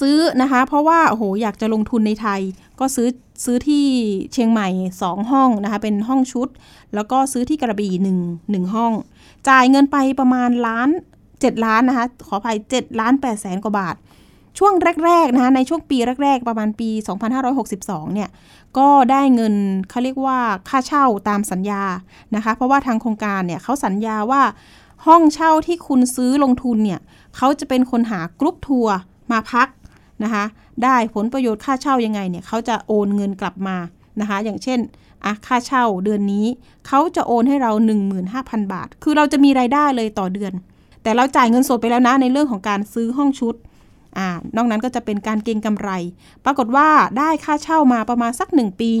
[0.00, 2.40] ซื้อนะคะ เพราะว่าโอ้โหอยากจะลงทุนในไทย
[2.80, 3.08] ก็ซื้อ
[3.44, 3.86] ซื้อที่
[4.32, 4.68] เชียงใหม่
[5.00, 6.48] 2 ห้องนะคะเป็นห้องชุด
[6.94, 7.92] แล้วก็ซื้อที่กระบี่
[8.24, 8.92] 1 1ห้อง
[9.48, 10.88] จ่ายเงินไปประมาณล้าน
[11.28, 13.96] 7 ล้านนะคะขออภัย7ล้าน8แสนกว่าบาท
[14.58, 14.72] ช่วง
[15.06, 16.90] แรกๆนะคะในช่วงปีแรก ๆ ประมาณปี
[17.52, 18.28] 2562เนี่ย
[18.78, 19.54] ก็ได้เงิน
[19.90, 21.82] เขาเรียกว่าค่าเช่าตามสัญญา
[22.34, 24.42] นะคะเพราะว่าทางโครงการเนี่ยเขาสัญญาว่า
[25.06, 27.00] ห้องเช่าที่คุณซื้อลงทุนเนี่ย
[27.36, 28.96] เขาจะเป็นคนหากรุ๊ปทัวร์
[29.32, 29.68] มาพัก
[30.24, 30.44] นะคะ
[30.84, 33.76] ได้ผลประโยชน์ค่าเช่ายังไงเนี่ยเขาจะโอนเงินกลับมา
[34.20, 34.78] นะคะ อย่างเช่น
[35.24, 36.46] อะค่าเช่าเดือนนี้
[36.86, 37.72] เขาจะโอนให้เรา
[38.22, 40.52] 15,000 บาท คือเราจะมีรายได้เลยต่อเดือน
[41.02, 43.54] แต่เราจ่ายเงินสดไปแล้วนะในเรื่องของการซื้อห้องชุด
[44.18, 45.90] อ่านอกนั้นก็จะเป็นการเก็งกำไร
[46.44, 46.88] ปรากฏว่า
[47.18, 48.92] ได้ค่าเช่ามาประมาณสัก 1 ปี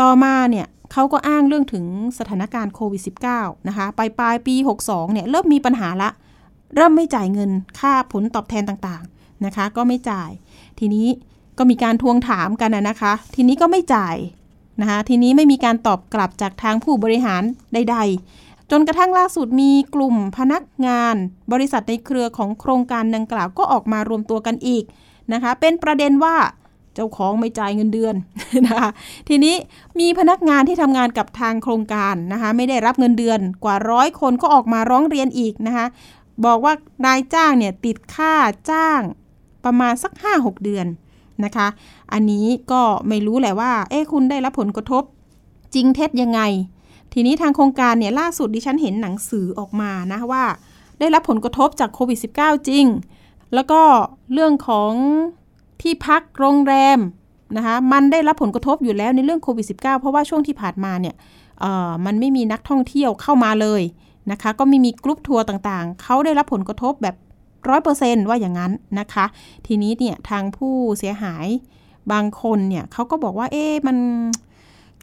[0.00, 1.84] ต่อมาเนี่ยเขาก็อ้างเรื่องถึง
[2.18, 3.02] สถานการณ์โควิด
[3.34, 4.54] -19 นะคะปลายปลายปี
[4.84, 6.10] 62เนี่ยเริ่มมีปัญหาละ
[6.76, 10.30] เริ่มไม่จ่ายเงินค่าผลตอบแทนต่างๆนะคะ ก็ไม่จ่าย
[10.78, 11.08] ทีนี้
[11.58, 14.16] ก็มีการทวงถามกันนะคะ ทีนี้ก็ไม่จ่าย
[14.80, 17.42] นะคะทีนี้ไม่มีการตอบกลับจากทางผู้บริหาร
[17.74, 17.96] ใด
[18.34, 21.14] ๆ จนกระทั่งล่าสุดมีกลุ่มพนักงาน
[21.52, 24.84] บริษัทในเครือของโครงการดังกล่าวก็ออกมารวมตัวกันอีก
[25.32, 26.36] นะคะ เป็นประเด็นว่า
[26.94, 28.14] เจ้าของไม่จ่ายเงินเดือน
[28.66, 28.90] นะคะ
[29.28, 29.54] ทีนี้
[30.00, 35.86] มีพนักงานที่ทำงานกับทางโครงการนะคะไม่ได้รับเงินเดือนกว่าร้อยคนก็ออกมาร้องเรียนอีกนะคะ
[36.46, 36.72] บอกว่า
[37.06, 38.34] นายจ้างเนี่ยติดค่า
[38.70, 39.00] จ้าง
[39.64, 40.86] ประมาณสัก 5-6 เดือน
[41.44, 41.68] นะคะ
[42.12, 45.02] อันนี้ก็ไม่รู้แหละว่า เอ๊ะคุณได้รับผลกระทบ
[45.74, 46.40] จริงเท็จยังไง
[47.12, 50.44] ทีนี้ทางโครงการเนี่ยล่าสุดดิฉันเห็นหนังสือออกมานะว่า
[51.00, 52.84] ได้รับผลกระทบจากโควิด -19 จริง
[53.54, 53.80] แล้วก็
[54.32, 54.92] เรื่องของ
[55.82, 56.98] ที่พักโรงแรม
[57.56, 61.14] นะคะมันได้รับผลกระทบอยู่แล้วในเรื่องโควิด -19 เพราะว่าช่วงที่ผ่านมาเนี่ย
[62.06, 63.82] มันไม่มีนักท่องเที่ยวเข้ามาเลย
[64.30, 67.16] นะคะ ก็ไม่มีกรุ๊ปทัวร์ต่างๆ เขาได้รับผลกระทบแบบ
[67.68, 69.24] ร้อยเปอร์เซนต์ว่าอย่างนั้นนะคะ
[69.66, 71.46] ทีนี้เนี่ยทางผู้เสียหาย
[72.12, 73.96] บางคนเนี่ยเขาก็บอกว่าเอ๊ะมัน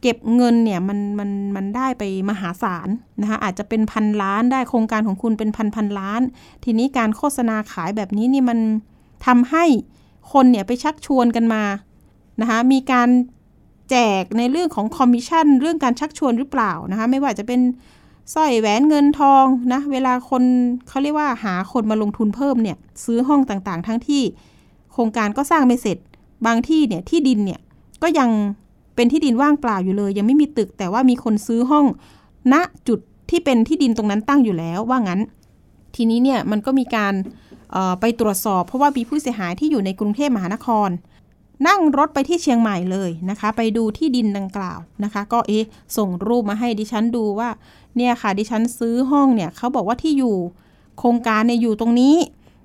[0.02, 2.90] เก็บเงินเนี่ยมันมันมันได้ไปมหาศาล
[3.22, 6.22] นะคะอาจจะเป็นพันล้านได้โครงการของคุณเป็นพันพันล้าน
[6.64, 8.60] ทีนี้การโฆษณาขายแบบนี้นี่มัน
[9.26, 9.66] ทำให้
[10.32, 11.64] คนเนี่ยไปชักชวนกันมา
[12.42, 13.10] นะคะมีการ
[13.90, 17.62] แจกในเรื่องของคอมมิชชั่นเรื่องการชักชวนหรือเปล่านะคะไม่ว่าจะเป็น
[18.34, 20.44] สร้อยแหวนเงินทองนะ เวลาคน
[20.88, 24.24] เขาเรียกว่าหาคนมาลงทุนเพิ่มเนี่ย ซื้อห้องต่างๆ ทั้งที่
[24.94, 25.98] โครงการก็สร้างไม่เสร็จ
[26.46, 27.60] บางที่เนี่ยที่ดินเนี่ย
[28.04, 28.30] ก็ยัง
[28.96, 31.86] เป็นที่ดินว่างเปล่าอยู่เลย ยังไม่มีตึกแต่ว่ามีคนซื้อห้อง
[32.54, 32.56] ณ
[32.88, 35.22] จุดที่เป็นที่ดินตรงนั้นตั้งอยู่แล้วว่างั้น
[35.96, 37.14] ทีนี้เนี่ยมันก็มีการ
[38.00, 40.90] ไปตรวจสอบ เพราะว่ามีผู้เสียหายที่อยู่ในกรุงเทพมหานคร
[41.68, 45.60] นั่งรถไปที่เชียงใหม่เลยนะคะ ไปดูที่ดินดังกล่าวนะคะ ก็เอ๊
[45.98, 47.50] ส่งรูปมาให้ดิฉันดูว่า
[47.98, 50.36] เนี่ยค่ะดิฉันซื้อห้องเนี่ยเขาบอกว่าที่อยู่
[51.00, 52.16] โครงการเนี่ยอยู่ตรงนี้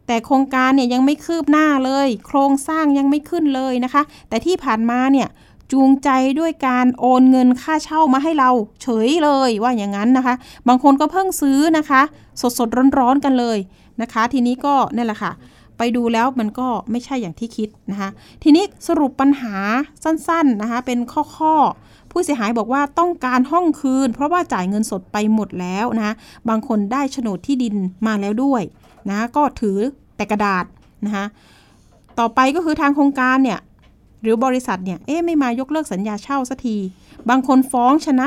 [0.06, 5.28] แต่โครงการเนี่ยยังไม่คืบหน้าเลย โครงสร้างยังไม่ขึ้นเลยนะคะ แต่ที่ผ่านมาเนี่ย
[5.72, 6.10] จูงใจ
[6.40, 8.50] ด้วยการโอนเงินค่าเช่ามาให้เรา
[8.82, 10.34] เฉยเลยว่าอย่างนั้นนะคะ
[10.68, 12.02] บางคนก็เพิ่งซื้อนะคะ
[12.40, 13.58] สดสดร้อนๆกันเลย
[14.02, 15.32] นะคะ ทีนี้ก็นั่นแหละค่ะ
[15.78, 18.08] ไปดูแล้วมันก็ไม่ใช่อย่างที่คิดนะคะ
[18.42, 19.56] ทีนี้สรุปปัญหา
[20.04, 20.98] สั้นๆนะคะ เป็น
[21.38, 26.14] ข้อๆ ผู้เสียหายบอกว่าต้องการห้องคืน เพราะว่าจ่ายเงินสดไปหมดแล้วนะ
[26.48, 27.74] บางคนได้โฉนดที่ดิน
[28.06, 28.62] มาแล้วด้วย
[29.10, 29.78] นะก็ถือ
[30.16, 30.64] แต่กระดาษ
[31.04, 31.26] นะคะ
[32.18, 33.58] ต่อไปก็คือทางโครงการเนี่ย
[34.22, 36.76] หรือบริษัทเนี่ยเอ๊ะไม่มายกเลิกสัญญาเช่าสักที
[37.28, 38.26] บางคนฟ้องชนะ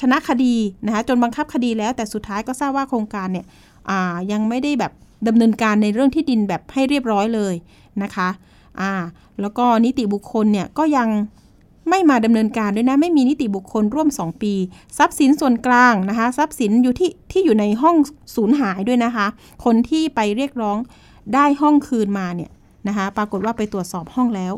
[0.00, 0.54] ชนะคดี
[0.86, 3.46] นะคะจนบังคับคดีแล้วแต่สุดท้ายก็ทราบว่าโครงการเนี่ย
[4.32, 4.92] ยังไม่ได้แบบ
[5.28, 7.54] ดำเนินการในเรื่องที่ดินแบบให้เรียบร้อยเลย
[8.02, 8.28] นะคะ
[8.80, 8.92] อ่า
[9.40, 11.08] แล้วก็นิติบุคคลเนี่ยก็ยัง
[11.90, 14.54] ไม่มาดำเนินการด้วยนะ ไม่มีนิติบุคคลร่วม 2 ปี
[14.98, 17.96] ทรัพย์สินส่วนกลางนะคะ ทรัพย์สินอยู่ที่ที่อยู่ในห้อง
[18.36, 19.26] สูญหายด้วยนะคะ
[19.64, 20.78] คนที่ไปเรียกร้อง
[21.34, 22.50] ได้ห้องคืนมาเนี่ย
[22.88, 24.54] นะคะ ปรากฏว่าไปตรวจสอบห้องแล้ว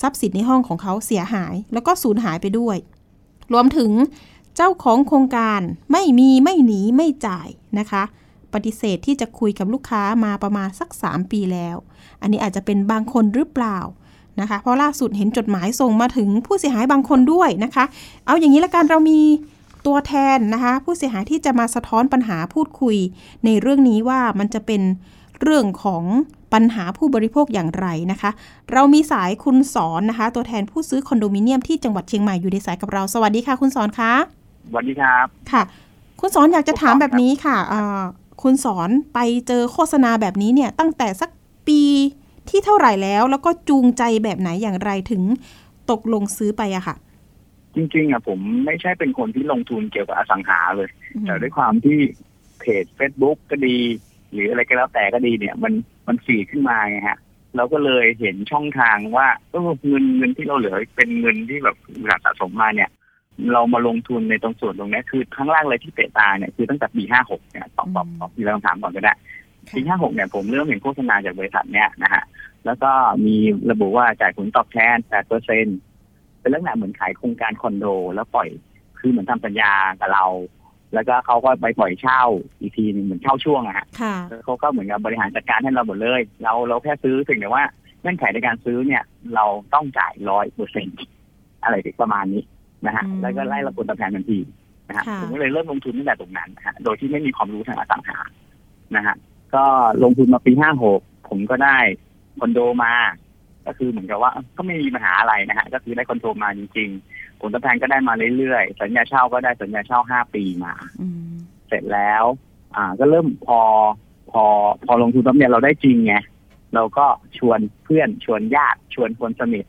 [0.00, 2.76] ทรัพย์สินในห้องของเขาเสียหาย แล้วก็สูญหายไปด้วย
[3.52, 3.90] รวมถึง
[4.56, 5.60] เจ้าของโครงการ
[5.92, 8.02] ไม่มีไม่หนีไม่จ่ายนะคะ
[8.54, 11.76] ปฏิเสธที่จะคุยกับลูกค้ามาประมาณสัก 3 ปีแล้ว
[12.20, 13.78] อันนี้อาจจะเป็นบางคนหรือเปล่า
[14.40, 17.84] นะคะ เพราะล่าสุดเห็นจดหมายส่งมาถึงผู้เสียหายบางคนด้วยนะคะ
[18.26, 19.20] เอาอย่างนี้ละกันเรามี
[19.86, 22.96] ตัวแทนนะคะผู้เสียหายที่จะมาสะท้อนปัญหาพูดคุย
[23.44, 24.82] ในเรื่องนี้ว่ามันจะเป็น
[25.42, 26.04] เรื่องของ
[26.52, 28.30] ปัญหาผู้บริโภคอย่างไรนะคะ
[28.72, 34.12] เรามีสายคุณสอนนะคะ ตัวแทนผู้ซื้อคอนโดมิเนียมที่จังหวัดเชียงใหม่อยู่ในสายกับเรา สวัสดีค่ะ คุณสอนคะ
[34.70, 35.62] สวัสดีครับค่ะ
[36.20, 37.56] คุณสอนอยากจะถามแบบนี้ค่ะ
[38.42, 41.30] คุณสอนไปเจอโฆษณาแบบนี้เนี่ยตั้งแต่สัก
[41.68, 41.82] ปี
[42.60, 45.22] ที่เท่าไหร่แล้ว แล้วก็จูงใจแบบไหนอย่างไรถึง
[45.90, 46.96] ตกลงซื้อไปอะค่ะ
[47.74, 50.90] จริงๆอะผมไม่ใช่เป็นคนที่ลงทุนเกี่ยวกับอสังหาเลย
[51.26, 51.98] แต่ด้วยความที่
[52.60, 53.76] เพจ Facebook ก็ดี
[54.32, 55.72] หรืออะไรก็แล้วแต่ก็ดีเนี่ย มัน
[56.06, 57.18] มันฝีขึ้นมาไงฮะ
[57.56, 59.26] เราก็เลยเห็นช่องทางว่า
[59.88, 61.76] เงินเงินที่เราเหลือเป็นเงินที่แบบ
[62.24, 62.90] สะสมมาเนี่ย
[63.52, 69.14] เรามาลงทุนในตรงส่วนตรงนี้คือครั้งแรกเลยที่เตะตาเนี่ยคือตั้งแต่ปีห้าหกเนี่ยตอบตอบตอบที่เราถามก่อนก็ได้
[69.74, 72.22] ปีห้าหกเนี่ยผมเริ่มเห็นโฆษณาจากบริษัทเนี่ยนะฮะ
[72.66, 72.90] แล้วก็
[73.26, 73.36] มี
[73.70, 75.66] ระบุว่าจ่ายผลตอบแทนแปดเปอร์เซ็น
[76.40, 78.48] เป็นลักษณะเหมือนขายโครงการคอนโด แล้วปล่อย
[78.98, 80.26] คือเหมือนทำสัญญากับเรา
[80.94, 82.22] แล้วก็เขาก็ไปปล่อยเช่า
[82.60, 83.86] อีกทีนึงเหมือนเช่าช่วงอะฮะ
[84.44, 87.64] เขาก็เหมือนกับบริหารจัดการให้เราหมดเลย เราเราแค่ซื้อสิ่งแต่ว่า
[88.00, 89.02] เงื่อนไขในการซื้อเนี่ย
[89.34, 90.98] เราต้องจ่ายร้อยเปอร์เซ็นต์
[91.62, 92.42] อะไรประมาณนี้
[92.86, 94.38] นะฮะแล้วก็ไล่ระบบตอบแทนทันที
[94.88, 98.18] นะฮะผมก็เลยเริ่มลงทุนตั้งแต่ตรงนั้นนะฮะโดยที่ไม่มีความรู้ทางอสังหา
[98.96, 99.16] นะฮะ
[99.54, 99.64] ก็
[100.04, 101.78] ลงทุนมาปีห้าหกผมก็ได้
[102.38, 102.94] คอนโดมา
[103.66, 106.90] ก็คือเหมือนกับว่าก็ไม่มีปัญหาอะไรนะฮะก็คือได้คอนโดมาจริง
[107.40, 110.74] ผลตอบแทนก็ได้มาเรื่อยๆสัญญาเช่าก็ได้สัญญาเช่าห้าปีมา
[111.68, 112.24] เสร็จแล้ว
[112.74, 113.60] อ่า ก็เริ่มพอ
[114.30, 114.44] พอ
[114.86, 116.14] พอลงทุนแล้วเนี่ยเราได้จริงไง
[116.74, 117.06] เราก็
[117.38, 119.66] ชวนเพื่อนชวนญาติชวนคนสนิท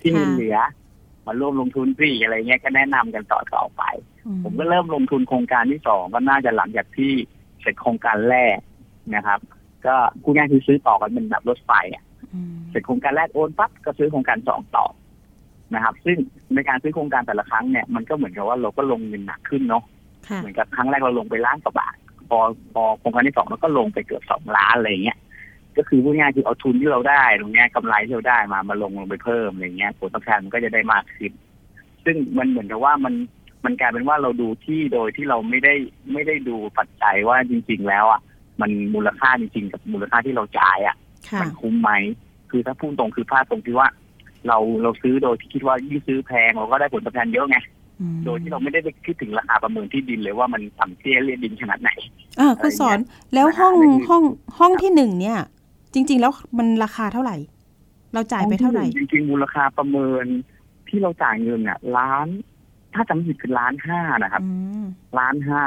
[0.00, 0.58] ที่มีเหลือ
[1.26, 3.82] มาร่วมลงทุนพี่อะไรเงี้ยก็แนะนำกันต่อต่อไป
[4.44, 7.12] ผมก็เริ่มลงทุนโครงการที่สองก็น่าจะหลังจากที่
[7.60, 8.58] เสร็จโครงการแรก
[9.14, 9.40] นะครับ
[9.86, 12.04] ก็คูง่ายคือซื้อต่อกันเป็นแบบรถไฟอะ
[12.70, 14.86] เสร็จโครงการแรกโอนปั๊บก็ซื้อโครงการสองต่อ
[15.74, 16.16] นะครับ ซึ่ง
[16.54, 19.84] ในการซื้อโครงการแต่ละครั้งเนี่ยมันก็เหมือนกับว่าเราก็ลงเงินหนักขึ้นเนาะ
[20.38, 21.96] เหมือนกับครั้งแรกเราลงไปล้านกว่าบาท
[22.28, 22.38] พอ
[22.74, 25.18] พอโครงการที่สองเราก็ลงไปเกือบสองล้านอะไรเงี้ย
[25.76, 31.32] ก็คือพูดง่ายคือเอาทุนที่เราได้ตรงนี้กำไรที่เราได้มามาลงลงไปเพิ่มอะไรเงี้ยผลตอบแทนมันก็จะได้มากขึ้น
[32.04, 33.14] ซึ่งมันเหมือนกับว่ามัน
[33.64, 35.74] มันกลายเป็นว่าเราดูที่โดยที่เราไม่ได้
[36.12, 38.20] ไม่ได้ดูปัจจัยว่าจริง ๆ แล้วอะ
[38.60, 40.96] มันมูลค่าจริงๆกับมูลค่าที่เราจ่ายอะ
[41.40, 41.90] มันคุ้มไหม
[42.50, 43.88] คือถ้าพูดตรงคือพลาดตรงที่ว่า
[44.48, 47.58] เราเราซื้อโดยที่คิดว่ายิ่งซื้อแพงเราก็ได้ผลตอบแทนเยอะไง
[48.24, 51.90] โดยที่เราไม่ได้ไปคิดถึงราคาประเมินที่ดินเลยว่ามันต่ำเตี้ยเรียดินขนาดไหน
[52.40, 52.98] อ่าคุณสอน
[53.34, 53.74] แล้วห้อง
[54.08, 54.22] ห้อง
[54.58, 55.38] ห้องที่หนึ่งเนี่ย
[55.94, 57.36] จริง ๆ แล้วมันราคาเท่าไหร่
[58.14, 60.24] เราจ่ายไปเท่าไหร่ จริง ๆ มูลค่าประเมิน
[60.88, 62.26] ที่เราจ่ายเงินเนี่ยล้าน
[62.94, 64.42] ถ้าจำผิดคือล้านห้านะครับ
[65.18, 65.62] ล้านห้า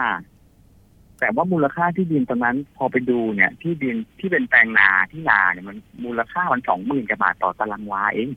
[1.25, 8.29] แต่ว่ามูลค่าที่ดินตอนนั้นพอไปดูเนี่ย ที่ดินที่เป็นแปลงนาที่นาเนี่ยมันมูลค่ามันสองหมื่นกว่าบาทต่อตารางวาเอง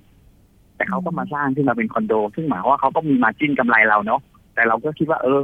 [0.76, 4.20] แต่เขาก็มาสร้างขึ้นมาเป็นคอนโด ซึ่งหมายว่าเขาก็มีมาจิ้นกำไรเราเนาะ
[4.54, 5.40] แต่เราก็คิดว่าเออ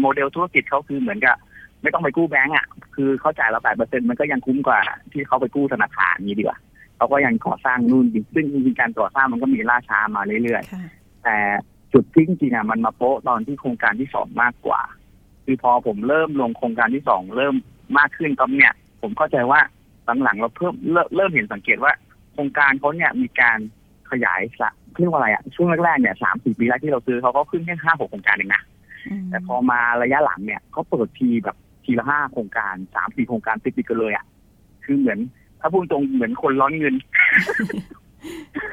[0.00, 1.36] โมเดลธุรกิจเขาคือเหมือนกับ
[1.82, 4.80] ไม่ต้องไปกู้แบงก์อะ คือเขาจ่ายเราแปดเปอร์เซ็นมันก็ยังคุ้มกว่า
[5.12, 6.58] ที่เขาไปกู้ธนาคารนี้ดีกว่า
[6.96, 11.36] เขาก็ยังก่อสร้างนู่นซึ่งจริงๆการก่อสร้างมันก็มีล่าช้ามาเรื่อยๆแต่
[11.92, 14.80] จุดที่จริงๆอะมันมาโป๊ะตอนที่โครงการที่สองมากกว่า
[15.44, 17.54] คือพอผมเริ่มลงโครงการที่สองเริ่ม
[17.98, 19.60] มากขึ้นตอนเนี่ย ผมเข้าใจว่า
[20.22, 21.92] หลังๆเราเพิ่มเริ่มเริ่มเห็นสังเกตว่า
[22.32, 23.58] โครงการเขาเนี่ยมีการ
[24.10, 28.62] ขยายสะเรียกว่าอะไรอะช่วงแรกๆเนี่ยสามสี่ปีแรกที่เราซื้อเขาก็ขึ้นแค่ห้าหกโครงการเองนะ
[29.22, 34.24] มแต่พอมาระยะหลังเนี่ยเขาเปิดทีแบบทีละห้าโครงการสามสี่โครงการติดๆกันเลยอะ
[34.84, 35.18] คือเหมือน
[35.60, 36.94] ถ้าพูดตรงเหมือนคนร้อนเงิน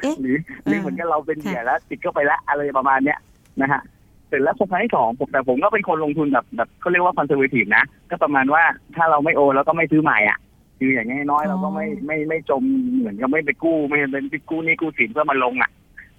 [0.02, 3.18] เอ๊ะหรือหรือเหมือนกับเราเป็นเหยื่อแล้ว ติดเข้าไปแล้วอะไรประมาณเนี้ย
[3.60, 8.62] นะฮะเสร็จแล้วโครงการที่สองผมแต่ผมก็เป็นคนลงทุนแบบแบบเขาเรียกว่าคอนเซอร์เวทีฟนะ ก็ประมาณว่า
[8.96, 10.38] ถ้าเราไม่โอนแล้วก็ไม่ซื้อใหม่อะ
[10.78, 12.62] คืออย่างน้อยๆเราก็ไม่ไม่ไม่จม
[12.98, 15.70] เหมือนกับไม่ไปกู้ ไม่เป็นไปกู้หนี่กู้สินเพื่อมาลงอะ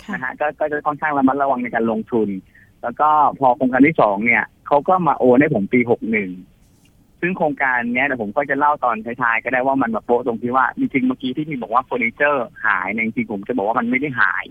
[0.03, 2.29] ค่ะนะฮะก็ก็จะค่อนข้างระมัดระวังในการลงทุน
[2.83, 6.29] แล้วก็พอโครงการที่สองเนี่ยเขาก็มาโอนให้ผมปีหกหนึ่ง
[7.21, 14.45] ซึ่งโครงการเนี้ยเดี๋ยวผมก็จะเล่าตอนท้ายๆก็ได้ว่ามันมาโป๊ะตรงที่ว่าจริงๆเมื่อกี้ที่มีบอกว่าเฟอร์นิเจอร์หายเนี่ยจริงๆผมจะบอกว่ามันไม่ได้หาย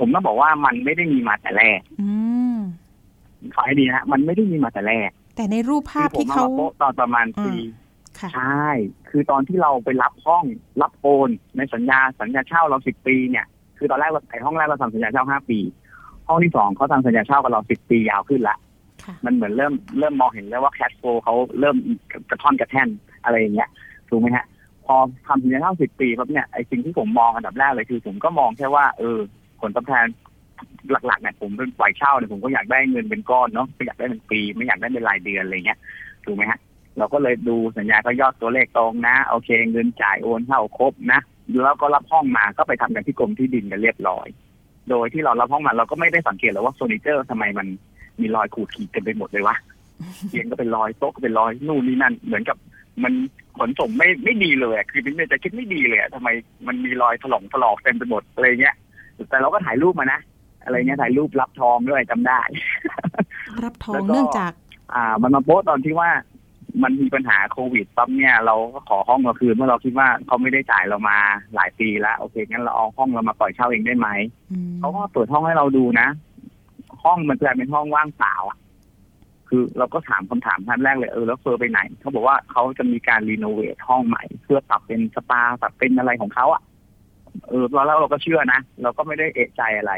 [0.00, 2.10] ผมต้องบอกว่ามันไม่ได้มีมาแต่แรกอื
[2.56, 2.58] ม
[3.54, 7.54] ขอให้ดีนะฮะมันไม่ได้มีมาแต่แรก แต่ในรูปภาพคือผมที่มาเขาโป๊ะตอนประมาณปี
[8.20, 8.68] ค่ะใช่
[9.08, 10.44] คือตอนที่เราไปรับห้อง
[10.82, 13.46] รับโอนในสัญญาสัญญาเช่าเราสิบปีเนี่ย
[13.78, 15.58] คือตอนแรกเราไอห้องแรกเราทำสัญญาเช่าห้าปี
[16.28, 18.56] ห้องที่สองเขาทำสัญญาเช่ากับเราสิบปียาวขึ้นละ
[19.04, 21.76] ค่ะมันเหมือนเริ่มเริ่มมองเห็นแล้วว่าแคชโฟเขาเริ่ม
[22.30, 22.88] กระท่อนกระแท่น
[23.24, 23.68] อะไรอย่างเงี้ย
[24.08, 24.46] ถูกไหมฮะ
[24.86, 29.18] พอทำสัญญาเช่าสิบปีปั๊บเนี่ยไอสิ่งที่ผมมองอันดับแรกเลยคือ ผมก็มองแค่ว่าเออ
[29.60, 30.06] ผลตอบแทน
[31.06, 35.78] หลักๆเนี่ยผมเป็นปล่อยเช่าเนี่ยผมก็อยากได้เงินเป็นก้อนเนาะไม่อยากได้เป็นปี ไม่อยากได้เป็นรายเดือนอะไรเงี้ย
[36.24, 36.58] ถูกไหมฮะ
[36.98, 41.20] เราก็เลยดูสัญญาก็ยอดตัวเลขตรงนะโอเค เงินจ่ายโอนเข้าครบนะ
[41.64, 44.26] แล้วก็รับห้องมาก็ไปทำกันที่กรมที่ดินกันเรียบร้อย
[44.90, 47.66] โดยที่เรารับห้องมาเราก็ไม่ได้สังเกตเลยว่าเฟอร์นิเจอร์ทำไมมัน
[48.20, 49.56] มีรอยขูดขีดเต็มไปหมดเลยวะ
[50.28, 52.56] เตียงก็เป็นรอยโต๊ะก็เป็นรอยนู่นนี่นั่น เหมือนกับ
[53.02, 53.12] มัน
[53.58, 56.28] ขนส่งไม่ไม่ดีเลยคือเป็นจะคิดไม่ดีเลยอะทำไม
[56.66, 58.76] มันมีรอยถลอกถลอกเต็มไปหมดอะไรเงี้ย
[59.28, 60.20] แต่เราก็ถ่ายรูปมานะ
[60.64, 62.40] อะไรเงี้ยถ่ายรูปรับห้องด้วยจำได้
[63.64, 64.52] รับห้องแล้วก็เนื่องจาก
[64.94, 66.10] อ่า มันมาโป๊ะตอนที่ว่า
[66.82, 71.18] มันมีปัญหาโควิดปั๊บเนี่ยเราก็ขอห้องเราคืนเมื่อเราคิดว่าเขาไม่ได้จ่ายเรามา
[71.54, 74.08] หลายปีแล้ว โอเคงั้นเราเอาห้องเรามาปล่อยเช่าเองได้ไหม
[74.52, 76.08] อืมเขาก็เปิดห้องให้เราดูนะ
[77.04, 78.58] ห้องมันกลายเป็นห้องว่างเปล่าอะ
[79.48, 86.62] คือเราก็ถามคำถามท่านแรกเลยเออแล้วเฟอร์ไปไหนเขาบอกว่าเขาจะมีการรีโนเวทห้องใหม่ เพื่อปรับเป็นสปาปรับเป็นอะไรของเขาอะ
[87.48, 89.92] เออแล้วเราก็เชื่อนะ เราก็ไม่ได้เอะใจอะไร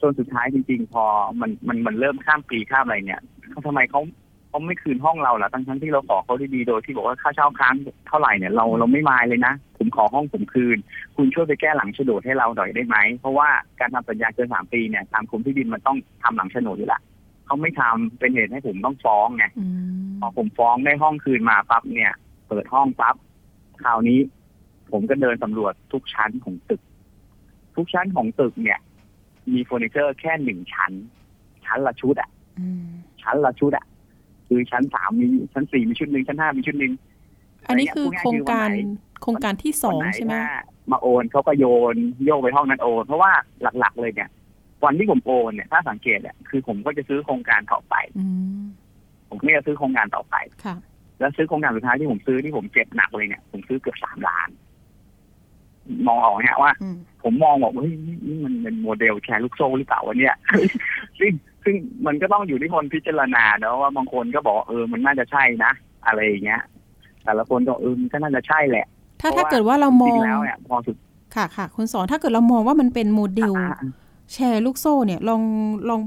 [0.00, 1.04] จนสุดท้ายจริงๆ พอ
[1.40, 4.00] มันมันมันเริ่มข้ามปีข้ามอะไรเนี่ยเขาทำไมเขา
[4.48, 7.74] เขาไม่คืนห้องเราล่ะทั้งทั้งๆที่เราขอเขาดีๆโดยที่บอกว่าค่าเช่าค้าง
[8.08, 10.78] เท่าไหร่เนี่ยเราเราไม่มายเลยนะ ผมขอห้องผมคืน
[11.16, 13.48] คุณช่วยไปแก้หลังโฉนดให้เราหน่อยได้ไหม เพราะว่า
[13.80, 17.00] การทำสัญญาเกินสามปีเนี่ยตามกรมที่ดินมันต้องทำหลังโฉนดอยู่และ
[17.46, 19.66] เขาไม่ทำเป็นเหตุให้ผมต้องฟ้องไงอื
[20.08, 22.12] มพอผมฟ้องได้ห้องคืนมาปั๊บเนี่ย
[22.48, 23.16] เปิดห้องปั๊บ
[23.82, 24.18] คราวนี้
[24.92, 26.80] ผมก็เดินสำรวจทุกชั้นของตึก
[27.76, 28.80] ทุกชั้นของตึกเนี่ย
[29.52, 30.92] มีเฟอร์นิเจอร์แค่หนึ่งชั้น
[31.66, 32.84] ชั้นละชุดอะอืม
[33.22, 33.84] ชั้นละชุดอะ
[34.48, 36.92] คือชั้นสามมีชั้นสี่มีชุดหนึ่งชั้นห้ามีชุดหนึ่ง
[37.68, 38.68] อันนี้คือโครงการ
[39.22, 40.46] โครงการที่สองวันนใช่ไหมว่า
[40.90, 44.30] มาโอนเขาก็โยนโยกไปห้องนั้นโอน เพราะว่าหลักๆเลยเนี่ย
[44.84, 48.26] วันที่ผมโอนเนี่ยถ้าสังเกตเนี่ยคือผมก็จะซื้อโครงการต่อไปอื
[48.60, 48.62] ม
[49.28, 50.76] ผมก็จะซื้อโครงการต่อไปค่ะ
[51.20, 54.48] แล้วซื้อโครงการสุดท้ายที่ผมซื้อที่ผมเจ็บหนักเลยเนี่ยผมซื้อเกือบสามล้าน
[56.06, 60.36] มองออกไหมฮะว่าอืมผมมองบอกว่าเฮ้ยนี่นี่มันเป็นโมเดลแชร์ลูกโซ่หรือเปล่าวะเนี่ย
[61.18, 61.32] ซึ่ง
[61.64, 61.74] ซึ่ง
[62.06, 65.72] มันก็ต้องอยู่ที่คนพิจารณาเนอะว่าบางคนก็บอกเออมันน่าจะใช่นะ
[66.06, 66.62] อะไรอย่างเงี้ย
[67.24, 68.86] แต่ละคนก็เออมันก็น่าจะใช่แหละ
[69.20, 70.96] ถ้าเพราะถ้าเกิดว่าเรามองจริงๆแล้วเนี่ยพอสุด
[71.34, 73.78] ค่ะค่ะคุณสอนถ้าเกิดเรามองว่ามันเป็นโมเดลอะ
[74.32, 75.42] แชร์ลูกโซ่เนี่ยลอง
[75.88, 76.00] ลอง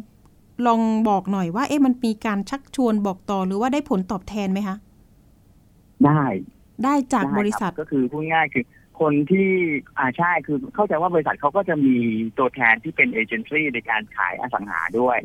[0.67, 4.75] ลองบอกหน่อยว่า เอ๊ะมันมีการชักชวนบอกต่อหรือว่าได้ผลตอบแทนไหมคะ
[6.05, 6.23] ได้
[6.83, 8.63] ได้จากได้คบริษัทก็คือพูดง่ายคือ
[8.99, 9.49] คนที่
[9.97, 11.95] อ่าใช่คือเข้าใจว่าบริษัทเขาก็จะมี
[12.37, 15.17] ตัวแทนที่เป็นเอเจนซี่ในการขายอสังหาด้วย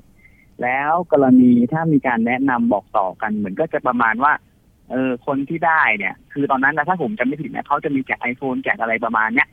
[0.63, 4.33] แล้วกรณีถ้ามีการแนะนำบอกต่อกันเหมือนก็จะประมาณว่า
[4.91, 9.49] เออคนที่ได้เนี่ย คือตอนนั้นนะถ้าผมจำไม่ผิดนะเขาจะมีแจกไอโฟนแจกอะไรประมาณเนี้ย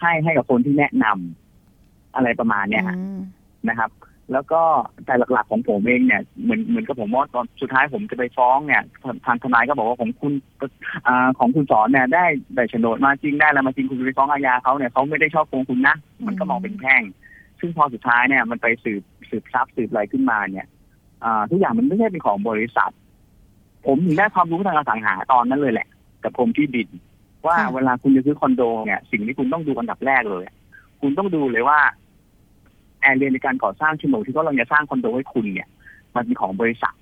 [0.00, 3.20] ให้ให้กับคนที่แนะนำอะไรประมาณเนี้ยฮะอืม
[3.68, 3.90] นะครับ
[4.32, 4.60] แล้วก็
[5.06, 10.32] แต่หลักๆของผมเองเนี่ยเหมือนเหมือนกับผมว่าตอนสุดท้ายผมจะไปฟ้องเนี่ยทางทางทนายก็บอกว่าของคุณ
[11.06, 17.02] อ่าของคุณสอนเนี่ยได้ได้โฉนดมาจริงได้แล้วมาจริงคุณไปฟ้องอาญาเขาเนี่ยเขาไม่ได้ชอบโกงคุณนะมันก็มองเป็นแพ่ง
[17.60, 20.66] ซึ่งพอสุดท้ายเนี่ยมันไปสืบสืบทรัพย์สืบอะไรขึ้นมาเนี่ย
[21.24, 22.92] อ่าทุกอย่างมันไม่ใช่เป็นของบริษัท
[23.86, 25.88] ผมถึงได้ความรู้ทางอสังหาตอนนั้นเลยแหละ
[26.22, 26.88] กับกรมที่ดิน
[27.46, 30.44] ว่าเวลาคุณจะซื้อคอนโดเนี่ยสิ่งที่คุณต้องดูอันดับแรกเลย
[31.00, 31.78] คุณต้องดูเลยว่า
[33.06, 35.68] แอร์เรียในการก่อสร้างโฉนดที่เขากำลังจะสร้างคอนโดให้คุณเนี่ย
[36.14, 36.94] มันเป็นของบริษัท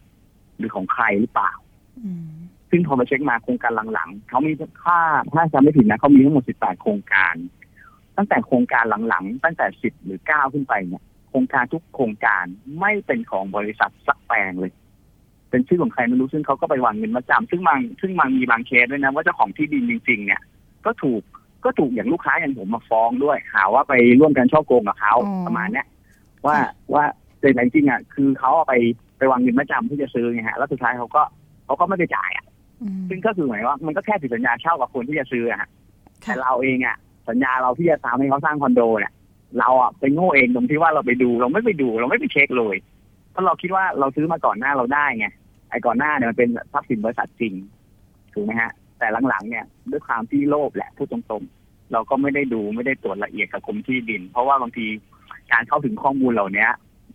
[0.59, 1.53] หรือของใครหรือเปล่า
[2.01, 2.27] อืม
[2.71, 4.53] ซึ่งพอมาเช็คมาโครงการหลังๆเขามี
[4.85, 4.99] ค่า
[5.33, 7.35] ถ้าจำไม่ผิดนะเขามีทั้งหมด 18 โครงการ
[8.17, 12.45] ตั้งแต่โครงการหลังๆ ตั้งแต่ 10 หรือ 9 ขึ้นไปเนี่ยโคครงการทุกโครงการ
[12.81, 14.73] ไม่เป็นของบริษัทสักแปลงเลย
[15.51, 20.41] เป็นชื่อของใครไม่รู้ซึ่งเขาก็ไปวางเงินมาจำซึ่งบางซึ่งบางมีบางเคสด้วยนะว่าเจ้าของที่ดินจริง ๆ เนี่ย
[20.87, 21.23] ก็ถูก
[21.65, 25.87] ก็ถูกอย่างลูกค้าอย่างผมมาฟ้องด้วยหาว่าไปร่วมกันช่อโกงกับเขาอ๋อประมาณเนี้ย
[26.47, 26.57] ว่า
[26.95, 27.05] ว่า
[27.41, 28.75] แต่จริงๆอะคือเขาเอาไป
[29.19, 31.23] ไปวางเงินมาจำที่จะซื้อไงฮะแล้วสุดท้ายเขาก็
[31.65, 32.47] เขาก็ไม่ไปจ่ายอะ
[32.83, 35.69] อืมซึ่งก็คือหมายว่ามันก็แค่ติดสัญญาเช่ากับคนที่จะซื้ออะฮะ
[36.25, 36.97] ค่ะแต่เราเองอะ
[37.29, 39.13] สัญญาเราที่จะตามให้เขาสร้างคอนโดเนี่ย
[39.59, 42.77] เราอะไปโง่เองตรงที่ว่าเราไปดูเราไม่ไปดูเราไม่ไปเช็คเลย
[43.31, 45.27] เพราะเราคิดว่าเราซื้อมาก่อนหน้าเราได้ไง
[45.71, 47.55] ไอ้ก่อนหน้าเนี่ยมันเป็นทรัพย์สินบริษัทจริง
[48.35, 54.87] ถูกไหมฮะ แต่หลังๆเนี่ยด้วยความที่โลภแหละพูดตรงๆ เราก็ไม่ได้ดูไม่ได้ตรวจละเอียดกับกรมที่ดิน เพราะว่าบางที
[55.53, 56.67] การเข้าถึงข้อมูลเหล่านี้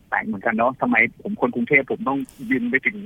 [0.09, 2.97] แปลกเหมือนกันเนาะทำไมผมคนกรุงเทพผมต้องบินไปถึง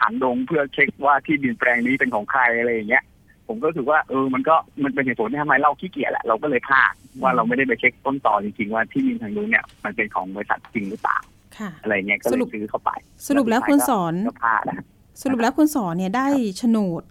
[0.00, 3.04] หางดงเพื่อเช็คว่าที่ดินแปลงนี้เป็นของใครอะไรอย่างเงี้ย
[3.48, 11.18] ผมก็รู้สึกว่าเออมันก็มันเป็นเหตุผลที่ทำไมเราขี้เกียจแหละเราก็เลยพลาดว่าเราไม่ได้ไปเช็คต้นตอจริงๆว่าที่ดินทางนู้นเนี่ยมันเป็นของบริษัทจริงหรือเปล่า
[11.58, 12.90] ค่ะอะไรเงี้ยก็เลสรุยปซื้อเข้าไป
[13.28, 14.84] สรุปแล้วคุณสอนก็พลาดนะ
[15.22, 16.26] สรุปแล้วคุณสอนเนี่ยได้
[16.58, 17.02] โฉนด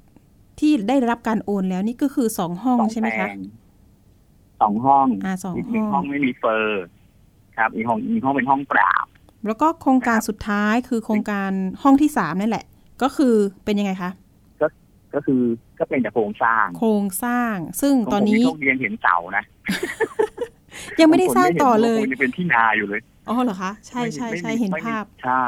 [0.60, 3.38] ที่ได้รับการโอนแล้วนี่ก็คือสองห้องสองใช่ไหมแปลคะง
[4.62, 6.86] สองห้องอ่าสองอีกหห้นึ่งองห้องไม่มีเฟอร์
[7.58, 8.94] ครับอีกห้องอีกห้องเป็นห้องเปล่า
[9.48, 11.52] แล้วก็โครงการสุดท้ายคือโครงการ
[11.84, 12.66] ห้องที่สามนั่นแหละ
[13.02, 13.34] ก็คือ
[13.66, 14.12] เป็นยังไงคะ
[15.14, 15.42] ก็คือ
[15.80, 19.44] ก็เป็นแต่โครงสร้าง โครงสร้าง ซึ่งของตอนผมนี้โชคดียังเห็นเสานะ
[21.00, 25.46] ยังไม่ได้สร้างต่อเลยบางคนไม่เห็นว่าคุณจะเป็นที่นาอยู่เลยอ๋อเหรอคะใช่ใช่ไม่มีใช่เห็นไม่มีภาพใช่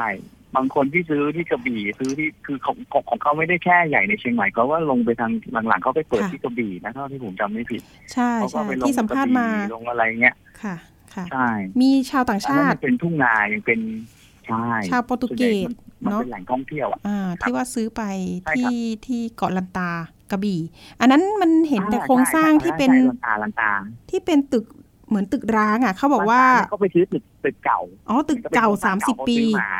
[0.56, 5.32] บางคนที่ซื้อที่กระบี่ซื้อที่คือของของของเขาไม่ได้แค่ใหญ่ในเชียงใหม่เขาว่าลงไปทาง
[5.68, 10.97] หลังๆเขาไปเปิดค่ะที่กระบี่นะเท่าที่ผมจำไม่ผิดใช่เขาก็ใช่ไปลงที่สัมภาษณ์มากระบี่ลงอะไรเงี้ยค่ะค่ะ
[11.30, 11.48] ใช่
[11.80, 13.80] มีชาวต่างอันนั้นชามัตินเป็นทุ่งนายังเป็น
[14.46, 15.70] ใช่ชาวโปรตุเกส
[16.04, 18.02] มันเนาะเป็นแหล่งท่องเที่ยวอะอ่าที่ว่าซื้อไป
[18.44, 19.90] ใช่ครับที่ที่เกาะลันตา
[20.30, 20.60] กระบี่
[21.00, 23.70] อันนั้นมันเห็นแต่อ่โครงสร้างใช่ที่เป็นใช่ลันตาลันตา
[24.10, 24.64] ที่เป็นตึก
[25.08, 29.70] เหมือนตึกร้างอะ เขาบอกว่าลันตก็ไปซื้อตึกตึกเก่าอ๋อตึกเก่าป็นโครงสามสิบเขปีซื้อมา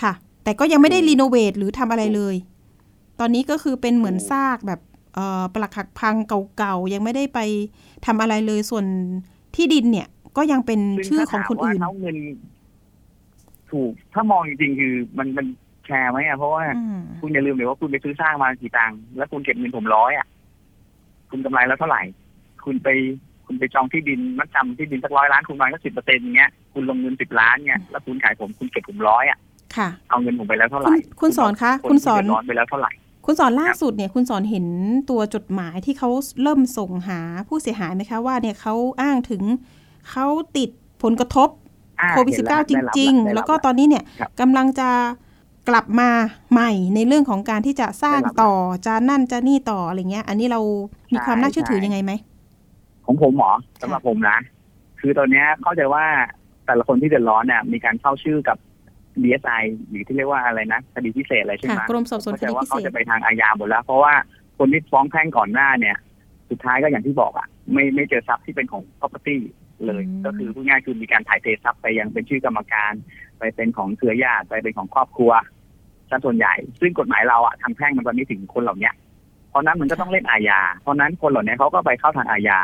[0.00, 0.12] ค่ะ
[0.44, 2.36] แต่ก็ยังไม่ได้ถูกรีโนเวทหรือทำอะไรเลย
[3.20, 4.80] ตอนนี้ก็คือเป็นเหมือนซากแบบ
[5.14, 6.14] เอ่อปลักหักพัง
[6.56, 7.38] เก่าๆยังไม่ได้ไป
[8.06, 8.84] ทำอะไรเลยส่วน
[9.56, 12.16] ที่ดินเนี่ย ก็ยังเป็นซึ่ชื่อของคนอื่นถ้าถามว่าเขาเงิน
[13.70, 15.46] ถูกถ้ามองจริงๆคือมันมัน
[15.86, 20.26] แชร์ไหมอะเพราะว่าอืมคุณอย่าลืมเลยว่าคุณไปซื้อสร้างมากี่ตังค์แล้วคุณเก็บเงินผมร้อยอะ
[21.30, 22.02] คุณกำไรแล้วเท่าไหร่
[22.64, 22.88] คุณไป
[23.46, 29.38] คุณไปจองที่ดินมัดจำที่ดินสักร้อยล้านคุณวางก็สิบเปอร์เซ็นต์เงี้ยคุณลงเงินสิบล้านเงี้ยแล้วคุณขายผมคุณเก็บผมร้อยอะ
[29.76, 32.92] ค่ะเอาเงินผมไปแล้วเท่าไหคุร่ณคุณสอนคะนคุณสอนเดืดร้อนไปแล้วเท่าไหร่
[33.26, 34.66] คุณสอนล่าสุดเนี่ยคุณสอนเห็น
[35.10, 36.08] ตัวจดหมายที่เขา
[36.42, 39.42] เริ่มส่งหาผู้เสียหายไหมคะว่าเนี่ยเขาอ้างถึง
[40.10, 40.70] เขาติด
[41.02, 41.48] ผลกระทบ
[42.00, 44.90] อ่าโควิดเห็น -19 แล้จได้บริงได้ๆบแล้วก็ตอนนี้เนี่ยครับกำลังจะ
[45.68, 46.10] กลับมา
[46.52, 48.54] ใหม่ในเรื่องของการที่จะสร้างได้รับต่อ
[48.86, 50.60] จะนั่นจะนี่ต่ออะไรเงี้ย อันนี้เรา
[51.12, 52.12] มีใช่ความน่าเชื่อถือใช่ยังไงไหม
[53.06, 54.38] ของผมเหรอสำหรับผมนะ
[55.00, 56.04] คือตอนเนี้ยเข้าใจว่า
[56.66, 58.56] แต่ละคนที่เดือดร้อนเนี่ยมีการเข้าชื่อกับ
[59.22, 64.14] DSI หรือที่เรียกว่าอะไรนะคดีพิเศษอะไรใช่ไหค่ะมกรมสอบสวนคเข้าใจดีว่าพิเขาเศษจะไปทางอาญาหมดแล้ว เพราะว่า
[64.58, 65.96] คนที่ฟ้องแพ่งก่อนหน้าเนี่ย
[66.50, 69.38] สุดท้ายก็อย่างที่บอกอะไม่ไม่เจอทรัพย์ที่เป็นของ property
[69.86, 72.92] เลย ก็คือพูดง่ายๆคือมีการถ่ายเททรัพย์ไปยังเป็นชื่อกรรมการ
[73.38, 75.32] ไปเป็นของเครือญาติไปเป็นของครอบครัว
[76.10, 78.94] ซะส่วนใหญ่ ซึ่งกฎหมายเราอะทางแพ่งมันตอนนี้ถึงคนเหล่าเนี้ย
[79.50, 82.58] เพราะนั้นมันก็ต้องเล่นอาญา เพราะนั้นคนเหล่านี้เขาก็ไปเข้าทางอาญา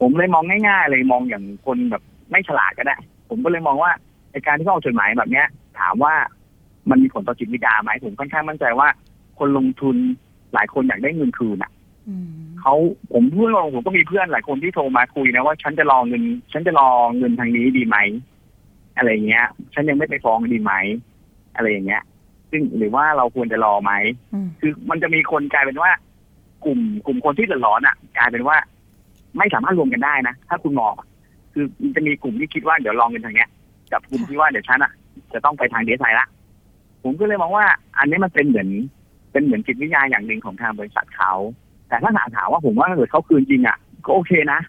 [0.00, 2.96] ผมเลยมองง่าย ๆ เลยมองอย่างคนแบบไม่ฉลาดก็ได้
[3.28, 3.92] ผมก็เลยมองว่า
[4.32, 5.46] ในการที่เขาออกจดหมายแบบเนี้ย
[5.78, 6.14] ถามว่า
[6.90, 8.88] มันมีผลต่อจิตวิทยาไหมผมค่อนข้างมั่นใจว่า
[9.38, 9.96] คนลงทุน
[10.54, 11.75] หลายคนอยากได้เงินคืนอะอืม
[12.60, 12.74] เขา
[13.12, 17.96] ผมเพื่อนผมก็มีเพื่อนหลายคนที่โทรมาคุยนะว่า ฉันจะรอเงิน ฉันจะรอเงินทางนี้ดีไหม
[18.96, 20.72] อะไรอย่างเงี้ย ฉันยังไม่ไปฟ้องดีไหม
[21.54, 22.02] อะไรอย่างเงี้ย
[22.50, 23.92] ซึ่งหรือว่าเราควรจะรอไหม
[24.34, 25.90] อืมคือมันจะมีคนกลายเป็นว่า
[26.64, 28.56] กลุ่มกลุ่มคนที่เดือดร้อนอะ กลายเป็นว่า
[29.38, 31.06] ไม่สามารถรวมกันได้นะถ้าคุณมองอะ
[31.52, 33.50] คือมันจะมีกลุ่มที่คิดว่าเดี๋ยวลองเงินทางเนี้ย
[33.92, 34.92] กับกลุ่มที่ว่าเดี๋ยวฉันอะ
[35.32, 36.26] จะต้องไปทางเดซไซละ
[37.02, 37.66] ผมก็เลยมองว่า
[37.98, 38.68] อันนี้มันเป็นเหมือน
[39.32, 41.32] เป็นเหมือนจิตวิทยาอย่างหนึ่งของทางบริษัทเขา
[41.88, 44.60] แต่ถ้าถามถามว่าผมว่าถ้าเกิดเขาคืนจริงอะก็โอเคนะ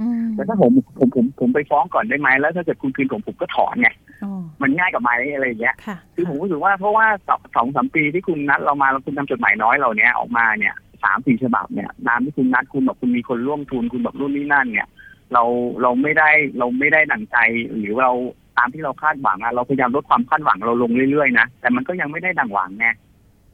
[0.00, 3.88] อืมแต่ถ้าผมผมผมผมไปฟ้องก่อนได้ไหมแล้วถ้าเกิดคุณคืนผมผมก็ถอนไง
[4.24, 10.74] อ๋อมันง่ายกับไหมอะไรอย่างเงี้ยค่ะคือผมรู้สึกว่าเพราะว่าสองสองสามปีที่คุณนัดเรามาแล้วคุณทำจดหมายน้อยเราเนี้ยออกมาเนี่ย
[11.04, 14.88] สามสี่ฉบับเนี่ยตามที่คุณนัดคุณบอกคุณมีคนร่วมทุนคุณแบบรุ่นนี้นั่นเนี่ย
[15.32, 15.42] เรา
[15.82, 17.36] เราไม่ได้เราไม่ได้ดั่งใจ
[17.78, 18.12] หรือเรา
[18.58, 22.86] ตามที่เราคาดหวังอะเราพยายามลดความคาดหวังเราลงเรื่อยๆนะแต่มันก็ยังไม่ได้ดังหวังไง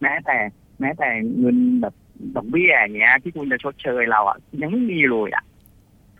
[0.02, 0.36] แม้แต่
[0.80, 1.08] แม้แต่
[1.38, 1.94] เงินแบบ
[2.36, 5.44] ดอกเบี้ยอย่างเงี้ย ที่คุณจะชดเชยเราอะยังไม่มีเลยอะ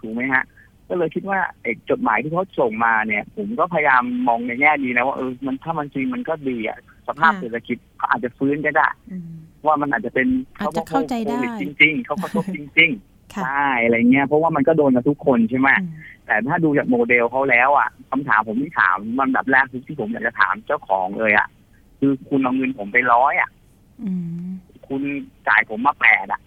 [0.00, 0.44] ถูกไหมฮะ
[0.88, 6.78] ก็เลยคิดว่าไอ้จดหมายที่เขาส่งมาเนี่ย ผมก็พยายามมองในแง่ดีนะว่าเออมันถ้ามันจริงมันก็ดีอะ
[7.08, 9.36] สภาพค่ะเศรษฐกิจเขาอาจจะฟื้นก็ได้อืม
[9.66, 10.28] ว่ามันอาจจะเป็น
[10.58, 12.92] อาจจะเข้าใจได้โควิดจริง ๆ เขากระทบจริง
[13.34, 15.92] ค่ะใช่อะไรเงี้ยเพราะว่ามันก็โดนกับทุกคนใช่ไหมอืม
[16.26, 21.46] แต่ถ้าดูจากโมเดลเขาแล้วอะคำถามผมที่ถามมันแบบแรกที่ผมอยากจะถามเจ้าของเลยอะ
[21.98, 23.50] คือคุณเอาเงินผมไปร้อยอะ
[24.02, 24.12] อื
[24.44, 24.48] ม
[24.88, 25.02] คุณ
[25.48, 26.40] จ่ายผมมาแปดอะ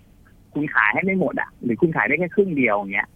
[0.53, 3.09] คุณขายให้ไม่หมดอะ หรือคุณขายได้แค่ครึ่งเดียวอย่างเงี้ย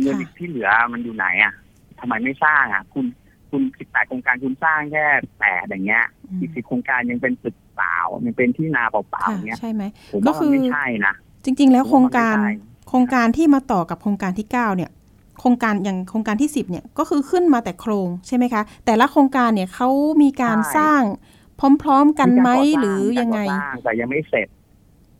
[0.00, 1.52] เงินอีกที่เหลือมันอยู่ไหนอะ
[2.00, 3.04] ทำไมไม่สร้างอะ คุณ
[3.50, 5.04] คุณสิบแปดโครงการคุณสร้างแค่
[5.40, 7.96] แปดอย่างเงี้ยอืมอีกสิบโครงการยังเป็นตึกเปล่า
[8.26, 9.82] ยังเป็นที่นาเปล่าค่ะๆอย่างเงี้ยใช่ไหม
[10.12, 12.52] ผมก็ว่าคืมันอไม่ใช่นะจริง ๆ แล้วผมโครงว่ามันการไม่ใช่
[12.88, 14.90] โครงการที่มาต่อกับโครงการที่9เนี่ย
[15.40, 19.88] โครงการอย่างโครงการที่ 10เนี่ยก็คือขึ้นมาแต่โครงใช่ไหมคะ แต่ละโครงการเนี่ยเขา
[20.22, 21.02] มีการสร้าง
[21.82, 24.48] พร้อม ๆ กันไหมมีารก่สางหรือยังไงการก่อสร้างแต่ยังไม่เสร็จ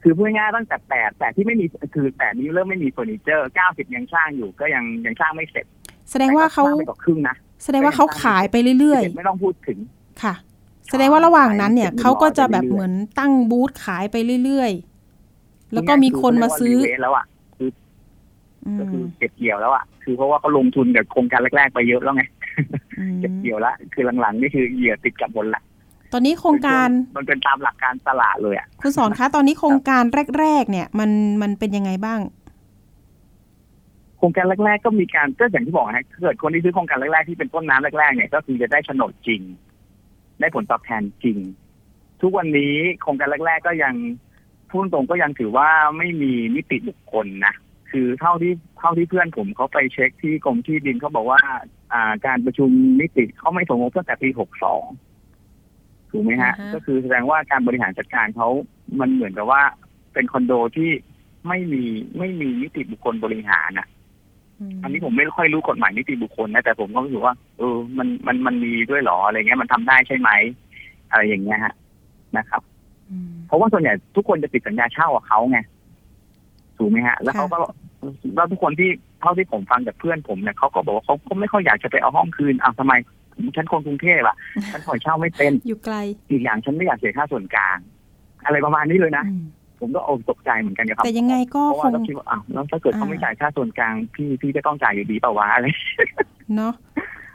[0.02, 5.66] คือพูดง่ายๆตั้งแต่แปดแต่ที่ไม่มีคือแปดนี้เริ่มไม่มีเฟอร์นิเจอร์เก้าสิบยังสร้างอยู่ก็ยังยังสร้างไม่เสร็จ
[6.10, 10.34] แสดงว่าเขาแต่ก็สร้งไปกว่าครึ่งนะแสดงว่าเขาขายไปเรื่อยสิบเอ็ดไม่ต้องพูดถึงๆค่ะ
[10.90, 17.24] แสดงว่าระหว่างนั้นเนี่ยขายเขาก็จะแบบไปเรื่อยๆเหมือนตั้งบูธขายไปเรื่อยๆแล้วก็มีคนมาซื้อคือเรียกว่า reverse แล้วอะ
[18.64, 22.22] อืก็คือมเก็บเกี่ยวแล้วอะ คือเพราะว่าเขาลงทุนกับโครงการแรกๆไปเยอะแล้วไง
[22.98, 25.64] อืมเก็บเกี่ยวแล้วคือหลังๆนี่คือเหยื่อติดกับบนละต
[26.16, 30.02] อนนี้โครงการมันเป็นตามหลักการตลาดเลยอะคุณสอนคะตอนนี้โครงการ
[30.38, 31.10] แรก ๆ เนี่ย มัน
[31.42, 32.20] มันเป็นยังไงบ้าง
[34.18, 39.42] โครงการแรก ๆ ก็มีการก็อย่างที่บอกนะถ้าเกิดคนที่ซื้อโครงการแรกๆที่เป็นต้นน้ำแรกๆเนี่ยก็คือจะได้โฉนดจริง
[40.40, 41.38] ได้ผลตอบแทนจริง
[42.22, 43.94] ทุกวันนี้โครงการแรก ๆ ก็ยัง
[44.70, 47.54] พูดตรงก็ยังถือว่าไม่มีนิติบุคคลนะ
[47.90, 51.40] คือเท่าที่เท่าที่เพื่อนผมเขาไปเช็คที่กรมที่ดินเขาบอกว่า
[51.92, 54.84] อ่าการประชุมนิติเขาไม่ส่งงบตั้งแต่ปีหกสอง
[56.16, 58.48] ถูกไหมฮะอ่าฮะ ก็คือแสดงว่าการบริหารจัดการเขา
[59.00, 59.62] มันเหมือนกับว่า
[60.12, 60.90] เป็นคอนโดที่
[61.48, 61.82] ไม่มี
[62.18, 63.88] ไม่มีนิติบุคคลบริหารนะ
[64.82, 70.30] อันนี้ผมไม่ค่อยรู้กฎหมายนิติบุคคลนะแต่ผมก็รู้สึกว่าเออมันมันมันมีด้วยเหรออะไรเงี้ยมันทำได้ใช่ไหม
[71.10, 71.74] อะไรอย่างเงี้ยฮะ
[72.38, 72.62] นะครับ
[73.10, 75.58] อืมเพราะว่าส่วนใหญ่ทุกคนจะติดสัญญาเช่ากับเขาไง
[76.78, 77.58] ถูกไหมฮะ แล้วค่ะเขาก็
[78.34, 78.90] แล้วทุกคนที่
[79.20, 82.94] เท่าที่ผมฟังจากเพื่อนผมเนี่ยเขาก็บอกว่าเขาก็ไม่ค่อยอยากจะไปเอาห้องคืนอ้าวทำไม
[83.56, 84.36] ฉันคนกรุงเทพอะ
[84.72, 85.96] ฉันปล่อยเช่าไม่เป็น อยู่ไกล
[86.30, 87.76] อีกอย่างฉันไม่อยากเสียค่าส่วนกลาง
[88.44, 89.44] อะไรประมาณนี้เลยนะอืม
[89.80, 95.66] ผมก็โอ้ตกใจเหมือนกันครับ แต่ยังไงก็เพราะคว่างเราคิดว่าอ้าวแล้วถ้าเกิดเขาไม่อ่าจ่ายค่าส่วนกลาง พี่พี่ก็ต้องจ่ายอยู่ดีเปล่าวะอะไร
[96.56, 96.72] เนาะ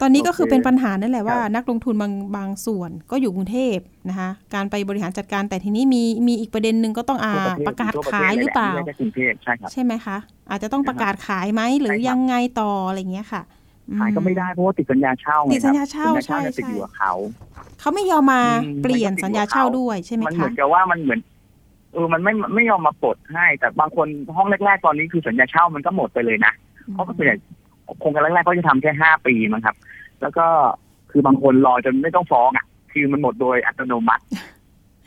[0.01, 3.77] ตอนนี้ก็คือโอเคเป็นปัญหานั่นแหละว่าครับนักลงทุนบางบางส่วนก็อยู่กรุงเทพ
[4.09, 10.17] นะคะ การไปบริหารจัดการแต่ทีนี้มีมีอีกประเด็นหนึ่งก็ต้องอาทั่วประเทศประกาศทั่วขายหรือเปล่าไม่ใช่แค่กรุงเทพใช่ครับใช่ไหมคะ
[10.49, 13.60] อาจจะต้องประกาศขายไหมหรือใช่ครับยังไงต่ออะไรเงี้ยค่ะอื
[13.99, 17.13] ขายก็ไม่ได้เพราะว่าติดสัญญาเช่าไงติดสัญญาเช่าครับสัญญาเช่าเนี่ยใช่ติดอยู่กับเขา
[17.79, 21.19] เขาไม่ยอมมาอืมเปลี่ยนมันก็ติดสัญญาเช่าด้วยใช่ไหมมันเหมืคะอนกับว่ามันเหมือน
[21.93, 26.53] เออมันไม่ไม่ยอมมาปลดให้ แต่บางคนห้องแรกๆตอนนี้คือสัญญาเช่ามันก็หมดไปเลยนะ
[26.93, 27.37] เพราะก็ส่วนใหญ่
[27.99, 29.75] โครงการแรกๆเขาจะทำแค่ห้าปีมั้งครับ
[30.21, 30.45] แล้วก็
[31.11, 34.23] คือบางคนรอจนไม่ต้องฟ้องอะ คือมันหมดโดยอัตโนมัติ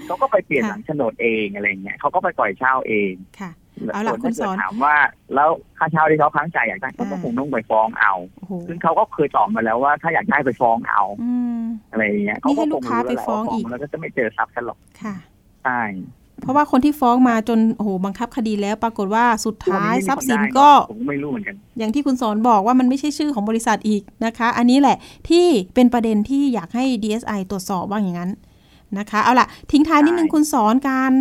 [0.06, 3.50] เขาก็ไปเปลี่ยนหลังโฉนดเองอะไรเงี้ยเขาก็ไปปล่อยเช่าเองค่ะ
[3.92, 4.94] เอาล่ะส่วนคุณถ้าเกิสดอนถามว่า
[5.34, 5.48] แล้ว
[5.78, 11.60] ค่าเช่าที่เขาค้างจ่ายอยากได้ก็ต้องอ่าคงต้องไปฟ้องเอาโอ้โหซึ่งเขาก็เคยตอบมาแล้วว่า ถ้าอยากได้ไปฟ้องเอาอืม
[11.90, 15.14] อะไรอย่างเงี้ยนี่ให้เขลูกค้าไปฟ้องอีกแล้วก็จะไม่เจอทรัพย์กันหรอกค่ะ
[15.64, 15.82] ใช่
[16.42, 24.96] เพราะว่าคนที่ฟ้องมาจนโอ้โหบังคับคดีแล้วปรากฏว่าสุดท้ายวันนี้ทรัพย์สินมีคนได้ก็ผมไม่รู้เหมือนกัน อย่างที่คุณสอนบอกว่ามันไม่ใช่ชื่อของบริษัทอีกนะคะ อันนี้แหละ
[25.28, 28.30] ที่เป็นประเด็นที่อยากให้ DSI ตรวจสอบว่าอย่างนั้น
[28.98, 31.12] นะคะ เอาล่ะ ทิ้งท้ายนิดนึงใช่คุณสอนการ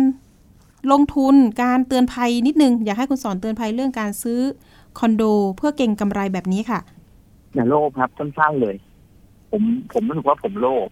[0.92, 4.40] ลงทุนการเตือนภัยนิดนึง อยากให้คุณสอนเตือนภัยเรื่องการซื้อ
[4.98, 5.22] คอนโด
[5.56, 6.80] เพื่อเก่งกำไรแบบนี้ค่ะ
[7.54, 8.76] อย่าโลภครับสั้นๆเลย
[9.50, 9.62] ผม
[9.92, 10.88] ผมรู้สึกว่าผมโลภ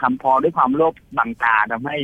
[0.00, 1.96] ทำพอด้วยความโลภบังตาทำให้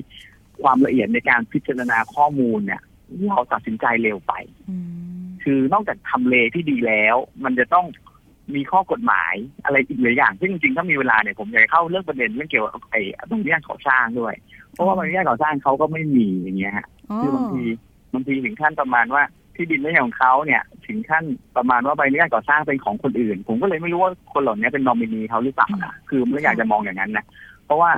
[0.62, 2.82] ความละเอียดในการพิจารณาข้อมูลเนี่ย
[3.28, 4.32] เราตัดสินใจเร็วไป
[4.70, 4.76] อื
[5.20, 7.86] มคือนอกจากทำเลที่ดีแล้ว มันจะต้อง
[8.56, 9.34] มีข้อกฎหมาย
[9.64, 14.34] อะไรอีกหลายอย่าง ซึ่งจริงๆถ้ามีเวลาเนี่ยผมอยากจะเข้าเรื่องประเด็นเรื่องเกี่ยวกับไอ้ใบอนุญาตก่อสร้างด้วย
[14.72, 17.64] เพราะว่าใบอนุญาตก่อสร้างเขาก็ไม่มีอย่างเงี้ยฮะอ๋อคือบางที
[18.14, 19.22] บางทีถึงขั้นประมาณว่า
[19.56, 21.24] ที่ดินไม่ใช่ของเขาเนี่ย ถึงขั้น
[21.56, 27.24] ประมาณว่าใบอนุญาตก่อสร้างเป็นของคนอื่น ผมก็เลยไม่รู้ว่าคนเหล่านี้เป็นนอมินีเขาหรือเปล่านะคือไม่อยากจะมองอย่างนั้นนะ
[27.66, 27.90] เพราะว่า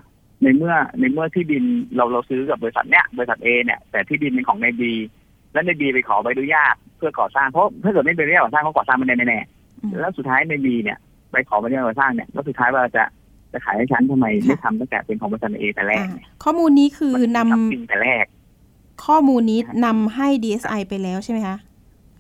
[0.42, 1.64] ในเมื่อในเมื่อที่ดิน
[1.96, 4.92] เราเราซื้อกับบริษัทเนี้ยบริษัทเอเนี่ยแต่ที่ดินเป็นของนายบี
[5.52, 9.53] และนายบีไปขอใบอนุญาตเพื่อก่อสร้างเพราะถ้าเกิดไม่เป็นใบอนุญาตก่อสร้างเขาก่อสร้างไม่ได้แน่อืมๆ
[10.00, 10.98] แล้วสุดท้ายนายบีเนี่ย
[11.32, 13.04] ไปขอใบอนุญาตก่อสร้างเนี่ยแล้วสุดท้ายว่าจะ
[13.52, 18.24] จะขายให้ฉันทำไมไม่ทำตั้งแต่เป็นของบริษัทเอแต่แรกอ่าเนี่ยข้อมูลนี้คือนำทำจริงแต่แรก
[19.06, 21.56] ข้อมูลนี้นำให้ DSI ไปแล้วใช่ไหมคะ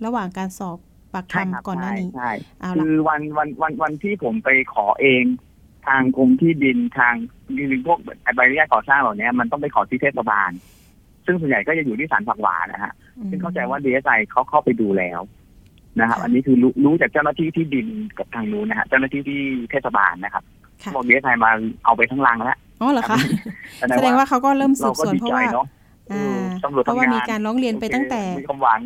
[0.04, 0.78] ระหว่างการสอบ
[1.14, 5.24] ปากใช่ครับคำก่อนหน้านี้ใช่เอาใช่ละคือวันวันวันวันที่ผมไปขอเอง
[5.86, 7.14] ทางกรมที่ดินทาง
[7.56, 7.98] จริงๆพวก
[8.34, 10.50] ใบอนุญาตก่อสร้างเหล่านี้มันต้องไปขอที่เทศบาล
[11.26, 12.92] ซึ่งส่วนใหญ่ก็จะอยู่ที่ศาลผักหวานนะฮะ
[13.30, 15.20] ซึ่งเข้าใจว่า DSI เขาเข้าไปดูแล้ว
[16.00, 17.86] นะครับ อันนี้คือรู้รู้จากเจ้าหน้าที่ที่ดิน
[18.18, 19.40] กับทางนู้นนะฮะเจ้าหน้าที่ที่
[19.70, 20.44] เทศบาลนะครับ
[20.82, 21.50] ค่ะบอก DSI มา
[21.84, 23.18] เอาไปทั้งลังแล้วอ๋อเหรอคะ
[23.90, 25.66] แสดงว่าเขาก็เริ่มสืเราบก็สวนดีเพราะใจว่าเนาะ
[26.12, 28.80] อ่าตำรวจเพราะว่าทำงานมีการร้องเรียนไปตั้งแต่โอเคมีความหวัง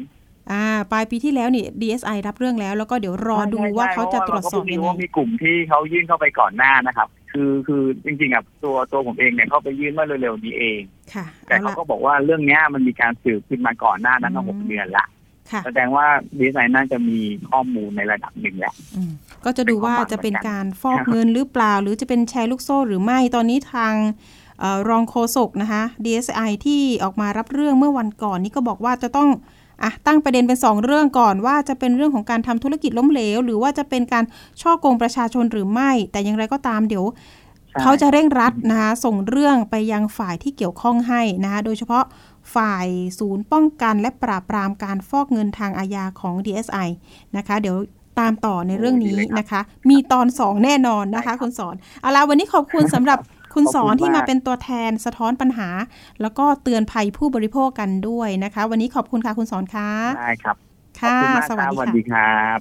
[0.53, 10.81] อ่าปลายปีที่แล้วนี่ DSI รับเรื่องแล้ว แล้วก็เดี๋ยวรอดูว่าเขาจะตรวจสอบยังไงมีกลุ่มที่เขายื่นเข้าไปก่อนหน้านะครับ คือคือจริงๆอะตัวตัวผมเองเนี่ยเข้าไปยื่นเมื่อเร็วๆนี้เอง
[11.15, 15.07] ค่ะ แต่เขาก็บอกว่าเรื่องเนี้ยมันมีการสืบขึ้นมาก่อนหน้านั้นตั้งหกเดือนละค่ะ
[15.67, 16.07] แสดงว่า
[16.41, 17.19] ดีไซน์น่าจะมี
[17.51, 19.13] ข้อมูลในระดับหนึ่งแหละอืม
[19.45, 23.95] ก็จะดูว่าจะเป็นการฟอกเงินหรือเปล่า หรือจะเป็นแชร์ลูกโซ่หรือไม่ตอนนี้ทาง
[24.61, 29.29] เออรองโฆษกนะคะ DSI ที่ออกมารับเรื่องเมื่อวันก่อนนี้ก็บอกว่าจะต้อง
[29.83, 34.25] อะตั้งประเด็นเป็น 2 เรื่องก่อนว่าจะเป็นเรื่องของการทำธุรกิจล้มเหลว หรือว่าจะเป็นการ
[34.63, 37.05] ช่อโกงประชาชนหรือไม่ แต่อย่างไรก็ตามเดี๋ยว
[37.71, 42.05] ใช่เขาจะเร่งรัดนะคะส่งเรื่องไปยังฝ่ายที่เกี่ยวข้องให้นะคะโดยเฉพาะ
[42.55, 42.89] ฝ่าย
[43.19, 46.89] ศูนย์ป้องกันและปราบปรามการฟอกเงินทางอาญาของ DSI
[47.37, 47.77] นะคะ เดี๋ยว
[48.21, 53.19] ตามต่อในเรื่องนี้นะคะ มีตอน 2 แน่นอนนะคะ คุณสอนเอาละวันนี้ขอบคุณสำหรับ
[53.55, 55.69] คุณสอนที่มาเป็นตัวแทนสะท้อนปัญหา
[56.21, 60.57] แล้วก็เตือนภัยผู้บริโภคกันด้วยนะคะ วันนี้ขอบคุณค่ะคุณสอนค่ะได้ครับ
[61.01, 62.59] ขอบค่ะคุณมากสควัสรับดีสวัสค่ะดีครับ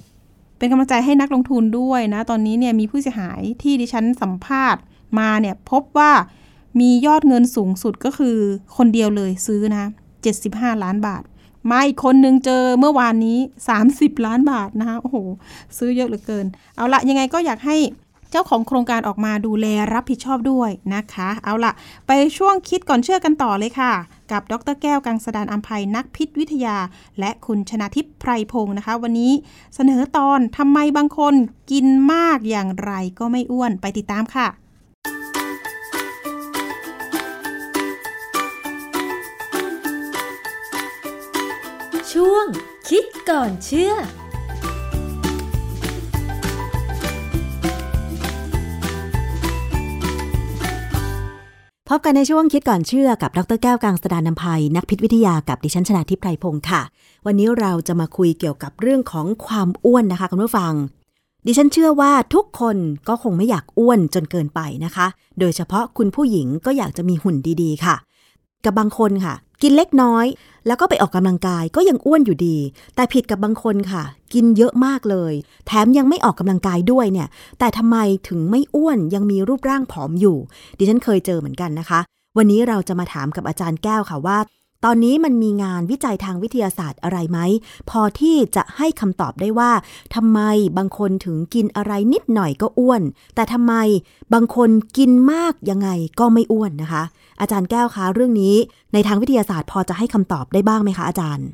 [0.58, 4.82] เป็นกำลังใจให้นักลงทุนด้วยนะ ตอนนี้เนี่ยมีผู้เสียหายที่ดิฉันสัมภาษณ์
[5.18, 6.12] มาเนี่ยพบว่า
[6.80, 8.36] มียอดเงินสูงสุดก็คือ
[8.76, 9.84] คนเดียวเลยซื้อนะ
[10.34, 11.22] 75 ล้านบาท
[11.70, 13.38] มาอีกคนนึงเจอเมื่อวานนี้
[13.82, 15.16] 30 ล้านบาทนะคะโอ้โห
[15.78, 17.76] ซื้อเยอะเหลือเกิน เอาละยังไงก็อยากให้
[18.30, 21.72] เจ้าของโครงการออกมาดูแลรับผิดชอบด้วยนะคะ เอาละ
[22.06, 23.92] ไปช่วงคิดก่อนเชื่อกันต่อเลยค่ะ
[24.32, 26.76] กับดรแก้วกังสดานอัมภัยนักพิษวิทยา
[27.20, 29.32] และคุณชนาทิพย์ไพรพงศ์นะคะ วันนี้
[29.74, 31.34] เสนอตอนทำไมบางคน
[31.70, 34.48] กินมากอย่างไรก็ไม่อ้วนไปติดตามค่ะ
[42.18, 42.46] ช่วง
[42.88, 43.96] คิดก่อนเชื่อพ
[51.96, 56.82] บกันในช่วงคิดก่อนเชื่อกับดรแก้วกังสดานนภัยนักพิษวิทยากับดิฉันชนาทิพไพรพงศ์ค่ะ
[57.26, 60.72] วันนี้เราจะมาคุยเกี่ยวกับเรื่องของความอ้วนนะคะคุณผู้ฟัง
[61.46, 62.76] ดิฉันเชื่อว่าทุกคน
[63.08, 65.06] ก็คงไม่อยากอ้วนจนเกินไปนะคะ
[65.40, 67.96] โดยเฉพาะคุณผู้หญิงก็อยากจะมีหุ่นดีๆค่ะ
[68.64, 70.26] กับบางคนค่ะ กินเล็กน้อย
[70.68, 72.56] แล้วก็ไปออกกำลังกายก็ยังอ้วนอยู่ดี
[72.94, 74.02] แต่ผิดกับบางคนค่ะ
[74.34, 75.32] กินเยอะมากเลย
[75.66, 77.96] แถมยังไม่ออกกำลังกายด้วยเนี่ย แต่ทำไม
[78.28, 80.36] ถึงไม่อ้วนยังมีรูปร่างผอมอยู่
[80.78, 82.00] ดิฉันเคยเจอเหมือนกันนะคะ
[82.36, 84.38] วันนี้เราจะมาถามกับอาจารย์แก้วค่ะว่า
[84.86, 87.38] ตอนนี้มันมีงานวิจัยทางวิทยาศาสตร์อะไรไหม
[87.90, 89.70] พอที่จะให้คำตอบได้ว่า
[90.14, 90.40] ทำไม
[90.78, 93.02] บางคนถึงกินอะไรนิดหน่อยก็อ้วน
[93.34, 93.74] แต่ทำไม
[94.34, 95.88] บางคนกินมากยังไง
[96.20, 97.02] ก็ไม่อ้วนนะคะ
[97.40, 98.54] อาจารย์แก้วคะเรื่องนี้
[98.92, 101.46] ในทางวิทยาศาสตร์พอจะให้คำตอบได้บ้างไหมคะอาจารย์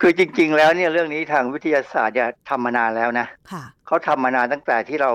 [0.00, 5.12] คือจริง ๆ แล้วเนี่ยเรื่องนี้ทางวิทยาศาสตร์เนี่ยทำมานานแล้วนะค่ะเขาทำมานานตั้งแต่ที่เรา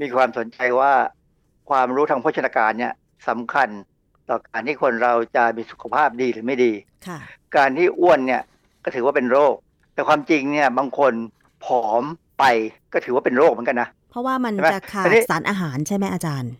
[0.00, 0.92] มีความสนใจว่า
[1.70, 2.92] ความรู้ทางโภชนาการเนี่ย
[3.28, 3.68] สำคัญ
[4.30, 6.72] ต่อการที่คนเราจะมีสุขภาพดีหรือไม่ดี
[7.06, 7.18] ค่ะ
[7.56, 8.42] การที่อ้วนเนี่ย
[8.84, 9.54] ก็ถือว่าเป็นโรค
[9.94, 11.12] แต่ความจริงเนี่ยบางคน
[11.64, 12.02] ผอม
[12.38, 12.44] ไป
[12.92, 16.52] ก็ถือว่าเป็นโรคเหมือนกันนะเพราะว่ามันใช่ไหมจะขาอัดนนี้สารอาหารใช่ไหมอาจารย์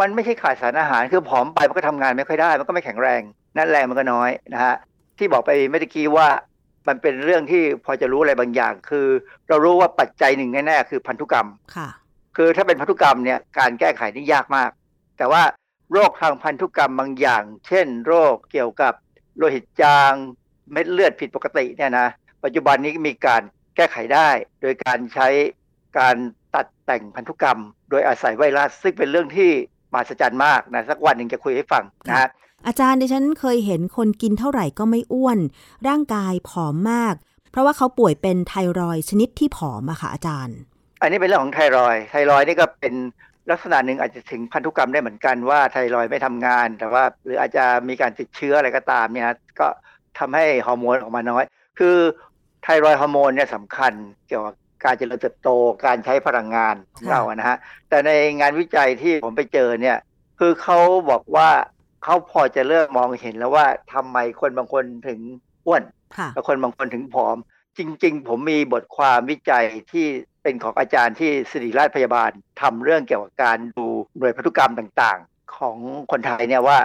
[0.00, 3.20] มันไม่ใช่ขาดสารอาหารคือผอมไปมันก็ทำงานไม่ค่อยได้ มันก็ไม่แข็งแรง
[3.56, 4.74] นั่นแรงมันก็น้อยนะฮะ
[5.18, 6.28] ที่บอกไปเมื่อกี้ว่า
[6.88, 9.06] มันเป็นเรื่องที่พอจะรู้อะไรบางอย่าง คือ
[9.48, 11.88] เรารู้ว่าปัจจัยหนึ่งแน่ๆคือพันธุกรรมค่ะ
[12.36, 14.70] คือถ้าเป็นพันธุกรรมเนี่ยการแก้ไขนี่ยากมาก
[15.18, 15.42] แต่ว่า
[15.92, 18.94] โรคทางพันธุกรรมบางอย่าง เช่น โรคเกี่ยวกับ
[19.36, 20.12] โลหิตจาง
[20.72, 22.08] เม็ดเลือดผิดปกติเนี่ยนะ
[22.44, 23.42] ปัจจุบันนี้มีการ
[23.76, 24.28] แก้ไขได้
[24.62, 25.28] โดยการใช้
[25.98, 26.16] การ
[26.54, 27.60] ตัดแต่งพันธุกรรม
[27.90, 29.50] โดยอาศัยไวรัส ซึ่งเป็นเรื่องที่
[29.92, 32.28] มหัศจรรย์มากนะสักวันหนึ่งจะคุยให้ฟังนะฮะ
[32.66, 35.38] อาจารย์ดิฉันเคยเห็นคนกินเท่าไหร่ก็ไม่อ้วน
[35.88, 37.14] ร่างกายผอมมาก
[37.50, 40.56] เพราะว่าเขาป่วยเป็นไทรอยด์ชนิดที่ผอมอะค่ะอาจารย์
[41.00, 42.94] อันนี้เป็นเรื่องของไทรอยด์ไทรอยด์นี่ก็เป็น
[43.50, 49.68] ลักษณะหนึ่งอาจจะถึงพันธุกรรมได้เหมือนกันว่าไทรอยด์ไม่ทำงาน แต่ว่าหรืออาจจะมีการติดเชื้ออะไรก็ตามเนี่ยนะก็
[50.18, 51.44] ทำให้ฮอร์โมนออกมาน้อย
[51.78, 51.96] คือ
[52.62, 53.92] ไทรอยด์ฮอร์โมนเนี่ยสำคัญ
[54.28, 55.50] เกี่ยวกับการเจริญเติบโต
[55.84, 59.98] การใช้พลังงานของค่ะเราอะนะฮะแต่ในงานวิจัยที่ผมไปเจอเนี่ย
[60.38, 60.78] คือเขา
[61.10, 61.48] บอกว่า
[62.02, 65.20] เขาพอจะเริ่มมองเห็นแล้วว่าทำไมคนบางคนถึง
[65.66, 65.82] อ้วน
[66.16, 67.36] ค่ะแล้วคนบางคนถึงผอม
[67.78, 70.06] จริง ๆ ผมมีบทความวิจัยที่
[70.42, 73.86] เป็นของอาจารย์ที่ศิริราชพยาบาลทำเรื่องเกี่ยวกับการดู
[74.18, 75.76] หน่วยพันธุกรรมต่างๆ ของ
[76.10, 76.78] คนไทยเนี่ยว่า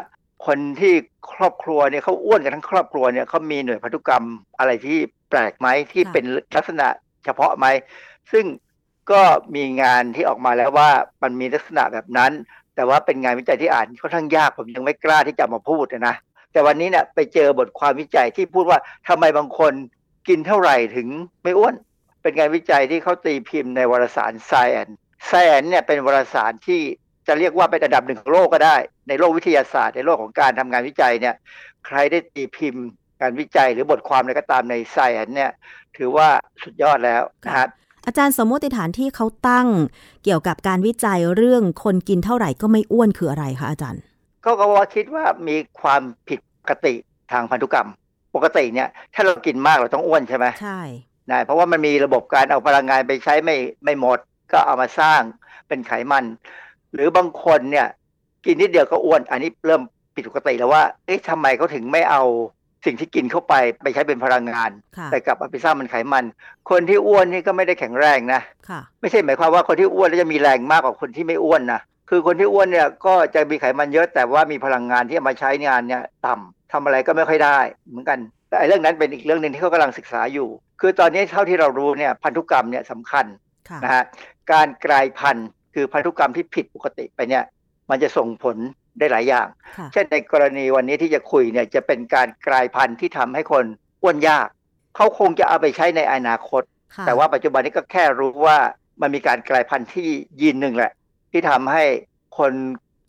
[0.45, 0.93] คนที่
[1.33, 4.25] ครอบครัวเนี่ยเขาอ้วนกันทั้งครอบครัวเนี่ยเขามีหน่วยพันธุกรรม
[4.59, 4.97] อะไรที่
[5.29, 6.25] แปลกไหมที่ค่ะเป็น
[6.55, 6.87] ลักษณะ
[7.25, 7.65] เฉพาะไหม
[8.31, 8.45] ซึ่ง
[9.11, 9.21] ก็
[9.55, 10.89] มีงานที่ออกมาแล้วว่า
[11.23, 12.31] มันมีลักษณะแบบนั้น
[12.75, 16.15] แต่ว่าเป็นงานวิจัยที่อ่านค่อนข้างยากผมยังไม่กล้าที่จะมาพูดนะ
[16.51, 19.73] แต่วันนี้เนี่ยไปเจอบทความวิจัยที่พูดว่าทำไมบางคน
[20.27, 21.07] กินเท่าไหร่ถึง
[21.43, 21.75] ไม่อ้วน
[22.21, 24.93] เป็นงานวิจัยที่เขาตีพิมพ์ในวารสาร Science
[25.29, 26.81] Science เนี่ยเป็นวารสารที่
[27.27, 31.35] จะเรียกว่าเป็นอันดับหนึ่งของโลกก็ได้ ในโลกวิทยาศาสตร์ ในโลกของการทำงานวิจัยเนี่ย
[31.87, 32.85] ใครได้ตีพิมพ์
[33.21, 35.51] การวิจัยหรือบทความอะไรก็ตามในไซแอนเนี่ย
[35.97, 36.29] ถือว่า
[36.63, 37.67] สุดยอดแล้วนะครับ
[38.05, 39.67] อาจารย์สมมติฐานที่เขาตั้ง
[40.23, 44.01] เกี่ยวกับการวิจัยเรื่องคนกินเท่าไหร่ก็ไม่อ้วนคืออะไรคะอาจารย์
[44.43, 46.93] เขาก็ว่าคิดว่ามีความผิดปกติ
[47.31, 47.89] ทางพันธุกรรม
[48.35, 50.81] ปกติเนี่ย ถ้าเรากินมากเราต้องอ้วนใช่ไหมใช่
[51.31, 54.19] นะเพราะว่ามันมีระบบการเอาพลังงานไปใช้ไม่ไม่หมด
[54.51, 55.21] ก็เอามาสร้าง
[55.67, 56.25] เป็นไขมัน
[56.93, 57.87] หรือบางคนเนี่ย
[58.45, 59.81] กินนิดเดียวก็อ้วน อันนี้เริ่ม
[60.15, 62.23] ผิดปกติแล้วว่า เอ๊ะทำไมเขาถึงไม่เอา
[62.85, 63.53] สิ่งที่กินเข้าไป
[63.83, 66.23] ไปใช้เป็นพลังงานค่ะแต่กลับเอาไปสร้างเป็นไขมัน
[66.69, 77.59] คนที่อ้วนนี่ก็ไม่ได้แข็งแรงนะค่ะไม่ใช่หมายความว่าคนที่อ้วนแล้วจะมีแรงมากกว่าคนที่ไม่อ้วนนะคือคนที่อ้วนเนี่ยก็จะมีไขมันเยอะแต่ว่ามีพลังงานที่เอามาใช้งานเนี่ยต่ำ ทำอะไรก็ไม่ค่อยได้
[77.89, 78.19] เหมือนกัน
[78.49, 80.49] แต่ไอ้เรื่องนั้นเป็นอีกเรื่องหนึ่งที่เขากำลังศึกษาอยู่
[80.81, 83.25] คือตอนนี้เท่าที่เรารู้เนี่ยพันธุกรรมเนี่ยสำคัญ
[83.69, 84.03] ค่ะนะฮะ
[84.51, 87.43] การกลายพันธุ์คือพันธุกรรมที่ผิดปกติไปเนี่ย
[87.89, 88.57] มันจะส่งผล
[88.97, 89.47] ได้หลายอย่าง
[89.77, 93.65] ค่ะเช่นในกรณีวันนี้ที่จะคุยเนี่ยจะเป็นการกลายพันธุ์ที่ทำให้คน
[94.01, 94.47] อ้วนยาก
[94.95, 96.63] เขาคงจะเอาไปใช้ในอนาคต
[96.95, 98.57] ค่ะแต่ว่าปัจจุบันนี้ก็แค่รู้ว่า
[99.01, 100.09] มันมีการกลายพันธุ์ที่
[100.41, 100.91] ยีนหนึ่งแหละ
[101.31, 101.83] ที่ทำให้
[102.37, 102.53] คน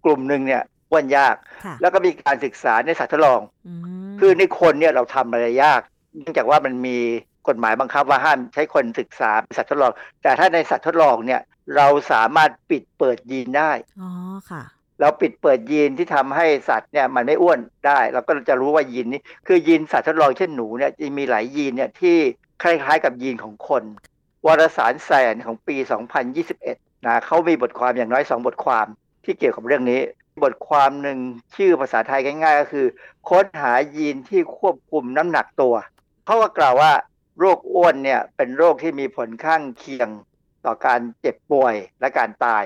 [0.05, 0.63] กลุ่มหนึ่งเนี่ย
[0.93, 3.75] อ้วนยากค่ะแล้วก็มีการศึกษาในสัตว์ทดลองอื
[4.11, 5.81] มคือในคนเนี่ยเราทำอะไรยาก
[6.19, 6.99] เนื่องจากว่ามันมี
[7.49, 11.41] กฎหมายบังคับว่าห้ามใช้คนศึกษาเป็นสัตว์ทดลอง แต่ถ้าในสัตว์ทดลองเนี่ย
[11.77, 13.71] เราสามารถปิดเปิดยีนได้
[14.01, 14.11] อ๋อ
[14.51, 14.63] ค่ะ
[15.01, 22.17] เราปิดเปิดยีนที่ทำให้สัตว์เนี่ยมันไม่อ้วนได้ เราก็จะรู้ว่ายีนนี้คือยีนสัตว์ทดลองเช่นหนูเนี่ยจะมีหลายยีนเนี่ยที่
[22.63, 23.83] คล้ายๆกับยีนของคน
[24.47, 25.77] วารสารแสนของปี
[26.41, 28.87] 2021นะเขามีบทความอย่างน้อย 2 บทความ
[29.25, 30.01] ที่เกี่ยวกับเรื่องนี้
[30.43, 31.19] บทความหนึ่ง
[31.57, 32.87] ชื่อภาษาไทยง่ายๆ ก็คือ
[33.29, 35.75] ค้นหายีนที่ควบคุมน้ำหนักตัว
[36.25, 36.93] เขาก็กล่าวว่า
[37.39, 40.09] โรคอ้วนเนี่ยเป็นโรคที่มีผลข้างเคียง
[40.67, 42.65] ต่อการเจ็บป่วยและการตาย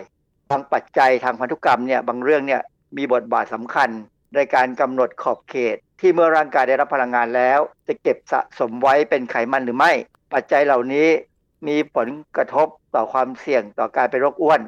[0.51, 2.63] บางปัจจัยทางพันธุกรรมเนี่ยบางเรื่องเนี่ย
[2.97, 3.91] มีบทบาทสำคัญ
[4.35, 9.93] ในการกำหนดขอบเขต ที่เมื่อร่างกายได้รับพลังงานแล้ว จะเก็บสะสมไว้เป็นไขมันหรือไม่
[10.33, 11.09] ปัจจัยเหล่านี้
[11.69, 14.61] มีผลกระทบต่อความเสี่ยงต่อการเป็นโรคอ้วน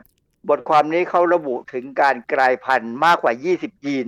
[0.51, 4.07] บทความนี้เขาระบุถึงการกลายพันธุ์มากกว่า 20 ยีน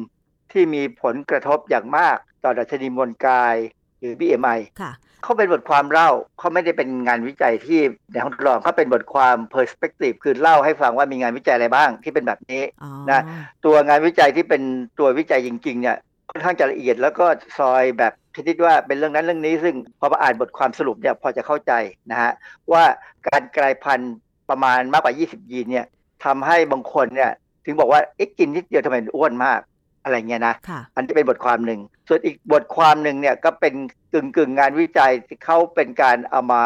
[0.53, 3.55] ที่มีผลกระทบอย่างมากต่อดัชนีมวลกาย
[3.99, 7.81] หรือ BMI ค่ะเขาเป็นบทความเล่าเขาไม่ได้เป็นงานวิจัยที่
[8.13, 13.23] ในห้องทดลองเขาเป็นบทความ perspective คือเล่าให้ฟังว่ามีงานวิจัยอะไรบ้างที่เป็นแบบนี้อ๋อนะ
[13.65, 14.63] ตัวงานวิจัยที่เป็น
[14.99, 15.97] ตัววิจัยจริงๆเนี่ย
[16.31, 17.27] ค่อนข้างจะละเอียดแล้วก็
[17.59, 21.73] ซอยแบบชนิดว่าเป็นเรื่องนั้นเรื่องนี้ ซึ่งพอมาอ่านบทความสรุปเนี่ยพอจะเข้าใจ
[22.11, 22.33] นะฮะ
[22.73, 22.85] ว่า
[23.29, 24.15] การกลายพันธุ์
[24.51, 25.87] ประมาณมากกว่า 20 ยีนเนี่ย
[26.25, 27.31] ทำให้บางคนเนี่ย
[27.65, 29.61] ถึงบอกว่าเอ๊ะกินนิดเดียวทำไมอ้วนมาก
[30.03, 33.75] อะไรเงี้ยนะค่ะอันนี้เป็นบทความหนึ่ง ส่วนอีกบทความหนึ่งเนี่ยก็เป็น
[34.13, 36.63] กึ่งกึ่งๆงานวิจัยที่เขาเป็นการเอามา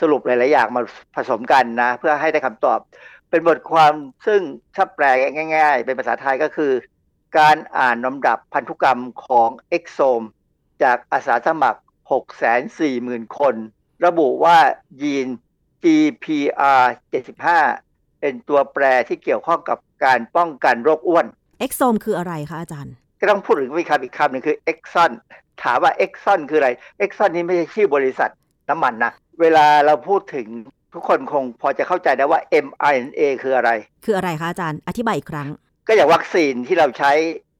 [0.00, 0.82] สรุปหลาย ๆ อย่างมา
[1.16, 2.78] ผสมกันนะ เพื่อให้ได้คำตอบ
[3.30, 3.92] เป็นบทความ
[4.26, 4.40] ซึ่ง
[4.74, 5.04] ถ้าแปล
[5.56, 6.72] ง่าย ๆ เป็นภาษาไทยก็คือ
[7.38, 10.22] การอ่านลำดับพันธุกรรมของเอ็กโซม
[10.82, 11.80] จากอาสาสมัคร
[12.58, 13.54] 640,000 คน
[14.06, 14.58] ระบุว่า
[15.02, 15.26] ยีน
[15.82, 16.82] GPR
[17.40, 17.91] 75
[18.22, 21.26] เป็นตัวแปรที่เกี่ยวข้องกับการป้องกันโรคอ้วน
[21.60, 25.10] เอ็กโซมคืออะไรคะอาจารย์ก็ต้องพูดถึงมีคำอีกคำหนึ่งคือ Exxon
[25.62, 26.70] ถามว่า Exxon คืออะไร
[27.04, 28.30] Exxon นี่ไม่ใช่ชื่อบริษัท
[28.68, 30.46] น้ำมันนะเวลาเราพูดถึง
[30.94, 33.70] ทุกคนคงพอจะเข้าใจได้ว่า mRNA คืออะไร
[34.04, 35.48] คืออะไรคะอาจารย์ อธิบายอีกครั้ง
[35.86, 37.12] ก็อย่างวัคซีนที่เราใช้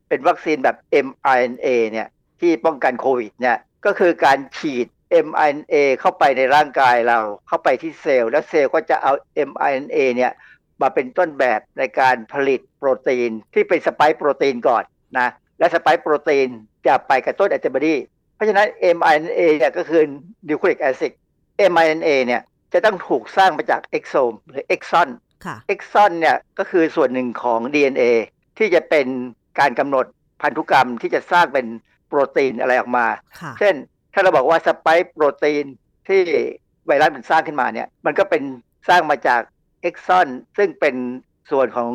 [0.09, 2.09] เป็นวัคซีนแบบ mRNA เนี่ย
[2.41, 4.87] ที่ป้องกันโควิดเนี่ยก็คือการฉีด
[5.27, 9.13] mRNA เข้าไปในร่างกายเราเข้าไปที่เซลล์ แล้วเซลล์ก็จะเอา
[9.49, 10.33] mRNA เนี่ย
[10.83, 14.85] มาเป็นต้นแบบในการผลิตโปรตีนที่เป็น spike protein ก่อน
[15.19, 15.29] นะ
[15.59, 16.49] และ spike protein
[16.87, 17.95] จะไปกระตุ้นแอนติบอดี
[18.35, 20.03] เพราะฉะนั้น mRNA เนี่ยก็คือ
[20.49, 21.13] nucleic acid
[21.73, 25.09] mRNA เนี่ยจะต้องถูกสร้างมาจาก exome หรือ exon
[25.45, 28.03] ค่ะ exon เนี่ยก็คือส่วนหนึ่งของ DNA
[28.59, 29.07] ที่จะเป็น
[29.61, 30.07] การกำหนด
[30.43, 31.67] พันธุกรรมที่จะสร้างเป็น
[32.09, 33.07] โปรตีนอะไรออกมา
[33.41, 33.75] ค่ะเช่น
[34.13, 35.65] ถ้าเราบอกว่า spike protein
[36.09, 36.21] ที่
[36.87, 38.43] ไวรัสมันสร้างขึ้นมาเนี่ยมันก็เป็น
[38.89, 39.41] สร้างมาจาก
[39.83, 40.95] exon ซึ่งเป็น
[41.51, 41.91] ส่วนของ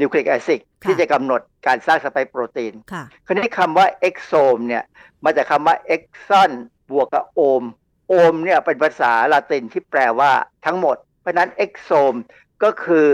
[0.00, 4.84] nucleic acid ที่จะกำหนดการสร้าง spike protein ค่ะคราวนี้คำว่า exome เนี่ย
[5.24, 6.50] มาจากคำว่า exon
[6.90, 7.62] บวกกับ ome
[8.08, 10.32] ome เนี่ยเป็นภาษาละตินที่แปลว่า
[10.66, 12.14] ทั้งหมด เพราะฉะนั้น exome
[12.62, 13.06] ก็คือ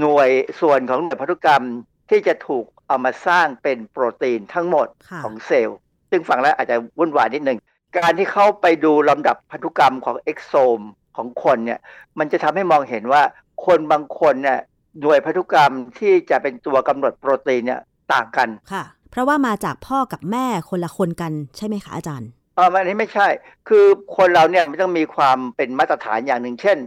[0.00, 1.64] หน่วยส่วนของหน่วยพันธุกรรม
[2.10, 5.78] ที่จะถูกเอามาสร้างเป็นโปรตีนทั้งหมดค่ะของเซลล์
[6.10, 7.58] ซึ่งฟังแล้วอาจจะวุ่นวายนิดนึง
[7.98, 10.80] การที่เขาไปดูลำดับพันธุกรรมของ exome
[11.16, 11.80] ของคนเนี่ย
[12.18, 13.22] มันจะทำให้มองเห็นว่า
[13.66, 14.60] คนบางคนเนี่ย
[15.00, 17.80] หน่วยพันธุกรรมที่จะเป็นตัวกำหนดโปรตีนเนี่ย
[18.12, 23.28] ต่างกันค่ะ เพราะว่ามาจากพ่อกับแม่คนละคนกันใช่ไหมคะอาจารย์เอออันนี้ไม่ใช่
[23.68, 23.84] คือ
[24.16, 26.78] คนเราเนี่ยมันต้องมีความเป็นมาตรฐานอย่างหนึ่งเช่น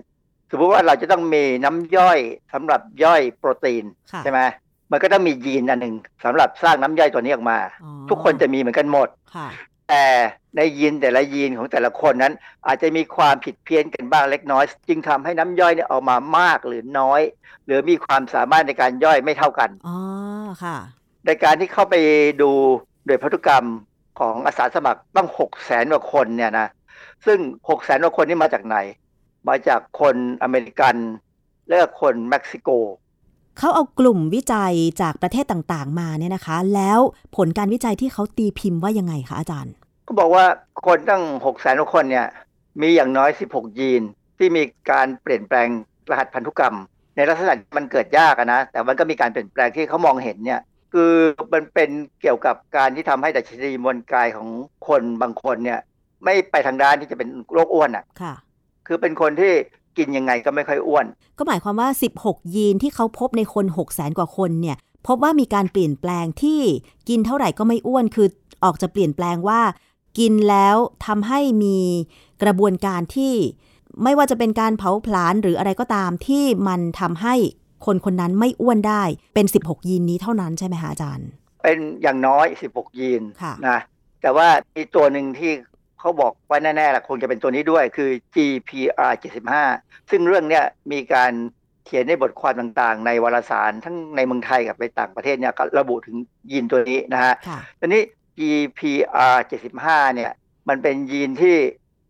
[0.51, 2.19] สมมติว่าเราจะต้องมีน้ำย่อย
[2.53, 4.39] สำหรับย่อยโปรตีนค่ะใช่ไหม
[4.91, 9.47] มันก็ต้องมียีนอันหนึ่งสำหรับสร้างน้ำย่อยตัวนี้ออกมาอ๋อทุกคนจะมีเหมือนกันหมดค่ะ
[9.89, 10.05] แต่
[10.55, 12.33] ในยีนแต่ละยีนของแต่ละคนนั้น
[12.67, 17.21] อาจจะมีความผิดเพี้ยนกันบ้างเล็กน้อย จึงทำให้น้ำย่อยเนี่ยออกมามากหรือน้อย
[17.65, 19.97] หรือมีความสามารถในการย่อยไม่เท่ากันอ๋อ
[20.63, 20.77] ค่ะ
[21.25, 21.95] ในการที่เข้าไป
[22.41, 22.51] ดู
[23.05, 23.65] โดยพันธุกรรม
[24.19, 26.67] ของอาสาสมัครตั้งหกแสนกว่าคนเนี่ยนะ
[27.25, 28.77] ซึ่งหกแสนกว่าคนนี่มาจากไหน
[29.49, 30.95] มาจากคนอเมริกัน
[31.67, 32.69] และคนเม็กซิโก
[33.57, 36.99] เขาเอากลุ่มวิจัยจากประเทศต่างๆ มาเนี่ยนะคะ แล้ว
[37.35, 39.73] ผลการวิจัยที่เขาตีพิมพ์ว่ายังไงคะอาจารย์
[40.07, 40.45] ก็บอกว่า
[40.85, 42.27] คนตั้งหกแสนกว่าคนเนี่ย
[42.81, 44.01] มีอย่างน้อย 16 ยีน
[44.37, 45.67] ที่มีการเปลี่ยนแปลง
[46.11, 46.75] รหัสพันธุกรรม
[47.15, 50.61] ในลักษณะมันเกิดยากอะนะ แต่มันก็มีการเปลี่ยนแปลงที่เขามองเห็นเนี่ย
[50.93, 51.13] คือ
[51.53, 51.89] มันเป็น
[52.21, 54.49] เกี่ยวกับการที่ทำให้ดัชนีมวลกายของ
[54.87, 55.79] คนบางคนเนี่ย
[56.23, 58.33] ไม่ไปทางด้านที่จะเป็นโรคอ้วนอะค่ะ
[58.87, 59.53] คือเป็นคนที่
[59.97, 61.05] กินยังไงก็ไม่ค่อยอ้วน
[61.37, 61.89] ก็หมายความว่า
[62.21, 64.77] 16 ยีนที่เขาพบในคน6 0แสนกว่าคนเนี่ย
[65.07, 66.61] พบว่ามีการเปลี่ยนแปลงที่
[67.09, 68.27] กินเท่าไหร่ก็ไม่อ้วนคือ
[68.63, 69.61] ออกจะเปลี่ยนแปลงว่า
[70.19, 71.77] กินแล้วทำให้มี
[72.43, 73.33] กระบวนการที่
[74.03, 77.35] ไม่ว่าจะเป็นการเผาผลาญหรืออะไรก็ตามที่มันทำให้
[77.85, 81.27] คนคนนั้นไม่อ้วนได้เป็น 16 ยีนนี้เท่านั้นใช่ไหมคะอาจารย์
[81.63, 83.79] เป็นอย่างน้อย 16 ยีนค่ะนะ
[84.21, 85.51] แต่ว่ามีตัวหนึ่งที่
[86.03, 89.13] เขาบอกว่าแน่ๆล่ะคงจะเป็นตัวนี้ด้วยคือ GPR
[89.61, 91.31] 75 ซึ่งเรื่องเนี้ยมีการ
[91.85, 96.15] เขียนในบทความต่างๆ ในวารสารทั้งในเมืองไทยกับในต่างประเทศเนี่ยก็ระบุถึง
[96.51, 98.01] ยีนตัวนี้นะฮะค่ะทีนี้
[98.39, 99.37] GPR
[99.75, 100.31] 75 เนี่ย
[100.69, 101.55] มันเป็นยีนที่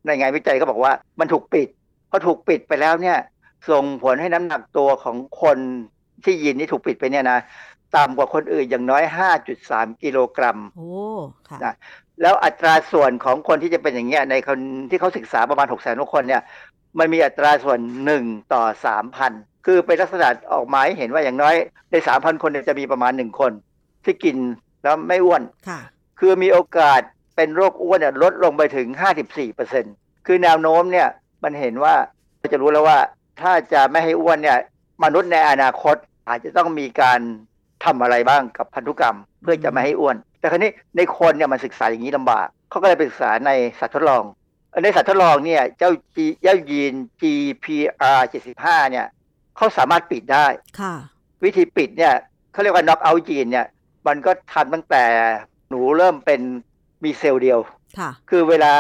[0.05, 1.67] ในงานวิจัยก็บอกว่ามันถูกปิด
[2.09, 3.17] พอถูกปิดไปแล้วเนี่ย
[3.69, 5.57] ส่งผลให้น้ำหนักตัวของคน
[6.23, 7.39] ที่ยีนนี้ถูกปิดไปเนี่ยนะ
[7.95, 9.03] ต่ำกว่าคนอื่นอย่างน้อย
[9.53, 10.87] 5.3 กิโลกรัมโอ้
[11.49, 11.73] ค่ะนะ
[12.21, 14.59] แล้วอัตราส่วนของคนที่จะเป็นอย่างเงี้ยในคน
[14.89, 16.41] ที่เขาศึกษาประมาณ6 0 0 0 0 0คนเนี่ย
[16.99, 17.79] มันมีอัตราส่วน
[18.15, 18.63] 1ต่อ
[19.13, 21.55] 3,000คือเป็นลักษณะออกมาให้เห็นว่าอย่างน้อย
[21.91, 23.51] ใน3,000คนเนี่ยจะมีประมาณ1คน
[24.03, 24.37] ที่กิน
[24.83, 25.79] แล้วไม่อ้วนค่ะ
[26.19, 27.01] คือมีโอกาส
[27.35, 28.87] เป็นโรคอ้วนเนี่ยลดลงไปถึง
[29.57, 31.07] 54%คือแนวโน้มเนี่ย
[31.43, 31.95] มันเห็นว่า
[32.37, 32.99] เราจะรู้แล้วว่า
[33.41, 34.57] ถ้าจะไม่ให้อ้วนเนี่ย
[35.03, 35.95] มนุษย์ในอนาคต
[36.29, 37.19] อาจจะต้องมีการ
[37.85, 44.23] ทำอะไรบ้างกับพันธุกรรม เพื่อจะไม่ให้อ้วน แต่คราวนี้ในคนเนี่ยมันศึกษาอย่างนี้ลำบากเขาก็เลยไปศึกษาในสัตว์ทดลอง
[44.83, 48.19] ในสัตว์ทดลองเนี่ยเจ้า G เจ้ายีน GPR
[48.55, 49.05] 75เนี่ย
[49.57, 50.47] เขาสามารถปิดได้
[50.79, 50.93] ค่ะ
[51.43, 52.13] วิธีปิดเนี่ย
[52.51, 53.67] เขาเรียกว่า knock out gene เนี่ย
[54.07, 55.03] มันก็ทำตั้งแต่
[55.69, 56.41] หนูเริ่มเป็น
[57.03, 57.59] มีเซลล์เดียว
[57.99, 58.73] ค่ะคือเวลา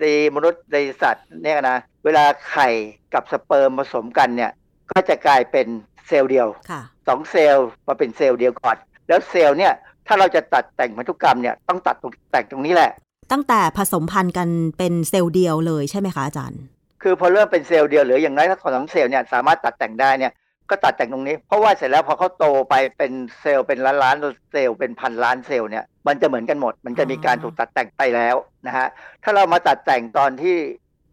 [0.00, 0.04] ใน
[0.36, 2.68] มนุษย์ในสัตว์เนี่ยนะเวลาไข่
[3.14, 4.52] กับสเปิร์มผสมกันเนี่ย
[4.92, 5.66] ก็จะกลายเป็น
[6.08, 8.76] เซลล์เดียวค่ะสองเซลล์มาเป็นเซลล์เดียวก่อน
[9.08, 9.72] แล้วเซลล์เนี่ย
[10.06, 12.90] ถ้าเราจะตัดแต่งพันธุกรรมเนี่ยต้องตัดตรงแต่งตรงนี้แหละ
[13.32, 14.48] ตั้งแต่ผสมพันธุ์กัน
[14.78, 16.60] เป็นเซลล์เดียวเลยใช่ไหมคะอาจารย์
[17.02, 20.32] คือพอเริ่มเป็นเซลล์เดียวหรืออย่างน้อยถ้าสองเซลล์เนี่ยสามารถตัดแต่งได้เนี่ย
[20.70, 28.36] ก็ตัดแต่งตรงนี้ เพราะว่าเสร็จแล้วพอเขาโตไปเป็นเซลล์เป็นล้านล้านๆเซลล์เป็นพันล้านเซลล์เนี่ยมันจะเหมือนกันหมด มันจะมีการถูกตัดแต่งไปแล้ว
[28.66, 28.86] นะฮะ
[29.22, 30.56] ถ้าเรามาตัดแต่งตอนที่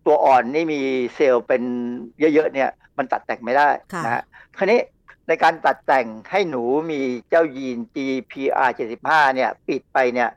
[0.06, 0.82] ตัวอ่อนนี่มี
[1.16, 1.64] เซลล์เป็น
[2.20, 4.24] เยอะๆเนี่ยมันตัดแต่งไม่ได้ค่ะนะฮะ
[4.58, 4.80] คราวนี้
[5.28, 7.00] ในการตัดแต่งให้หนูมี
[7.30, 8.72] เจ้ายีน GPR
[9.04, 10.30] 75 เนี่ยปิดไปเนี่ย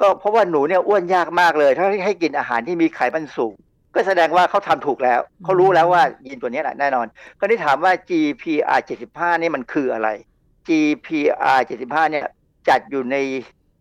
[0.00, 3.54] ก็เพราะว่าหนูเนี่ยอ้วนยากมากเลยถ้าให้กินอาหารที่มีไขมันสูง
[3.94, 7.06] ก็แสดงว่าเขาทำถูกแล้ว เขารู้แล้วว่ายีนตัวนี้แหละแน่นอน
[7.38, 8.80] คราวนี้ถามว่า GPR
[9.10, 10.08] 75 นี่มันคืออะไร
[10.68, 12.26] GPR 75 เนี่ย
[12.68, 13.16] จัดอยู่ใน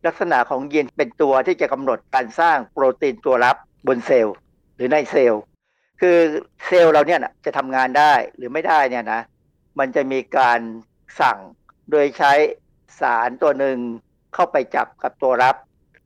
[0.05, 3.55] ลักษณะของยีนเป็นตัวที่จะกำหนดการสร้างโปรตีนตัวรับ
[3.87, 4.35] บนเซลล์
[4.75, 5.41] หรือในเซลล์
[6.01, 6.17] คือ
[6.65, 9.21] เซลล์เราเนี่ยจะทำงานได้หรือไม่ได้เนี่ยนะ
[9.79, 10.59] มันจะมีการ
[11.21, 11.37] สั่ง
[11.91, 12.33] โดยใช้
[12.99, 13.77] สารตัวหนึ่ง
[14.33, 15.55] เข้าไปจับกับตัวรับ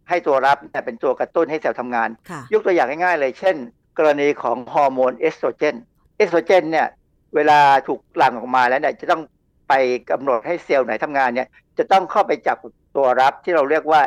[0.10, 3.56] ให้ตัวรับเนี่ยเป็นตัวกระตุ้นให้เซลล์ทำงานค่ะยกตัวอย่างง่ายๆเลย เช่น
[3.98, 5.76] กรณีของฮอร์โมนเอสโตรเจน
[6.18, 6.88] เอสโตรเจนเนี่ย
[7.36, 9.22] เวลาถูกหลั่งออกมาแล้วเนี่ยจะต้อง
[9.70, 9.74] ไป
[10.10, 11.48] กำหนดให้เซลล์ไหนทำงานเนี่ย
[11.78, 12.58] จะต้องเข้าไปจับ
[12.96, 14.02] ตัวรับที่เราเรียกว่า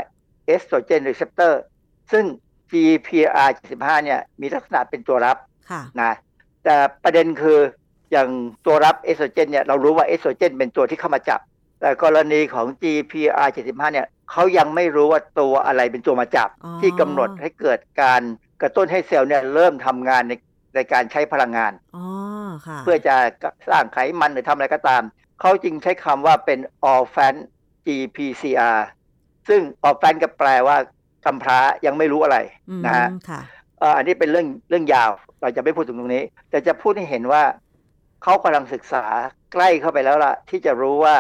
[0.47, 1.61] estrogen receptor
[2.13, 2.25] ซึ่ง
[2.71, 5.37] GPR 75 เนี่ยมีลักษณะเป็นตัวรับ
[5.71, 6.13] ค่ะนะ
[6.65, 7.59] แต่ประเด็นคือ
[8.13, 8.29] อย่าง
[8.67, 11.41] ตัวรับเอสโตรเจนเนี่ยเรารู้ว่าเอสโตรเจนเป็นตัวที่เข้ามาจับ
[11.81, 18.23] แต่กรณีของ GPR 75เนี่ยเขายังไม่รู้ว่าตัวอะไรเป็นตัวมาจับอ๋อที่กำหนดให้เกิดการ
[18.63, 20.33] กระตุ้นให้เซลล์เนี่ยเริ่มทำงานใน
[20.75, 22.05] ในการใช้พลังงานอ๋อ
[22.67, 23.17] ค่ะเพื่อจะ
[23.69, 25.03] สร้างไขมันหรือทำอะไรก็ตาม
[25.41, 26.59] เขาจึงใช้คำว่าเป็น
[26.95, 27.35] orphan
[27.87, 28.79] GPCR
[29.49, 30.77] ซึ่ง orphan ก็แปลว่า
[31.25, 32.39] กำพร้ายังไม่รู้อะไร
[32.71, 33.41] อืมนะฮะค่ะ
[33.79, 37.43] เอ่ออันนี้เป็นเรื่องเรื่องยาว เราจะไม่พูดถึงตรงนี้ แต่จะพูดให้เห็นว่า
[38.27, 39.05] เขากำลังศึกษา
[39.53, 41.17] ใกล้เข้าไปแล้วล่ะ ที่จะรู้ว่า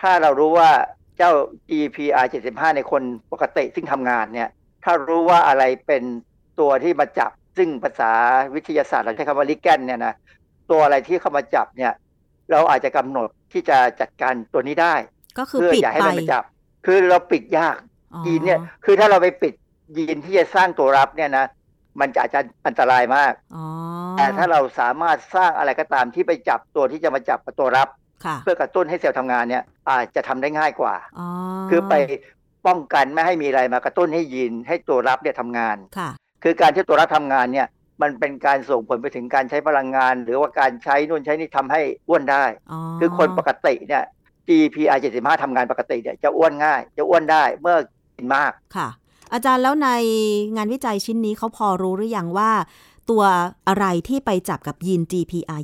[0.00, 0.70] ถ้าเรารู้ว่า
[1.18, 1.30] เจ้า
[1.70, 4.48] GPR 75 ในคนปกติซึ่งทำงานเนี่ย
[4.84, 6.02] ถ้ารู้ว่าอะไรเป็น
[6.60, 8.12] ตัวที่มาจับ ซึ่งภาษา
[8.54, 10.14] วิทยาศาสตร์เราใช้คำว่าลิแกนเนี่ยนะ
[10.70, 11.92] ตัวอะไรที่เข้ามาจับเนี่ย
[12.50, 14.94] เราอาจจะกำหนดที่จะจัดการตัวนี้ได้
[15.38, 16.42] ก็คือเพื่อปิดอย่าให้ไปมันมาจับ
[16.86, 17.78] คือเราปิดยาก
[18.14, 19.54] อ๋อยีนเนี่ย คือถ้าเราไปปิด
[19.96, 21.46] ยีนที่จะสร้างตัวรับเนี่ยนะ
[22.00, 23.64] มันจะอาจจะอันตรายมากอ๋อ
[24.16, 27.88] แต่ถ้าเราสามารถสร้างอะไรก็ตามที่ไปจับตัวที่จะมาจับตัวรับ
[28.24, 31.28] ค่ะเพื่อกระตุ้นให้เซลล์ทำงานเนี่ยอาจจะทำได้ง่ายกว่าอ๋อ
[31.70, 31.94] คือไป
[32.66, 36.10] ป้องกันไม่ให้มีอะไรมากระตุ้นให้ยีนให้ตัวรับเนี่ยทำงานค่ะ
[36.44, 37.68] คือการที่ตัวรับทำงานเนี่ย
[38.02, 44.04] มันเป็นการส่งผลไปถึงการใช้พลังงาน หรือว่าการใช้นู่นใช้นี่ทำให้อ้วนได้อ๋อคือคนปกติเนี่ย
[44.48, 47.76] GPR 75ทำงานปกติเนี่ยจะอ้วนง่าย จะอ้วนได้เมื่อ
[48.16, 48.88] กินมากค่ะ
[49.32, 49.88] อาจารย์แล้วใน
[50.56, 52.50] งานวิจัยชิ้นนี้เขาพอรู้หรือยังว่า
[53.10, 53.22] ตัว
[53.68, 55.60] อะไรที่ไปจับกับยีน GPR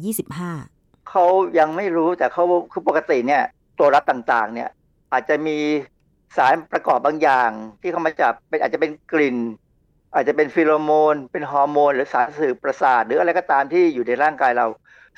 [0.50, 1.24] 25เขา
[1.58, 3.42] ยังไม่รู้แต่เขาคือปกติเนี่ย
[3.78, 4.70] ตัวรับต่างๆ เนี่ย
[5.12, 5.56] อาจจะมี
[6.36, 7.50] สารประกอบบางอย่าง
[7.80, 9.36] ที่เขามาจับเป็นอาจจะเป็นกลิ่น
[10.14, 14.66] อาจจะเป็นฟิโลโมน เป็นฮอร์โมน หรือสารสื่อประสาท หรืออะไรก็ตามที่อยู่ในร่างกายเรา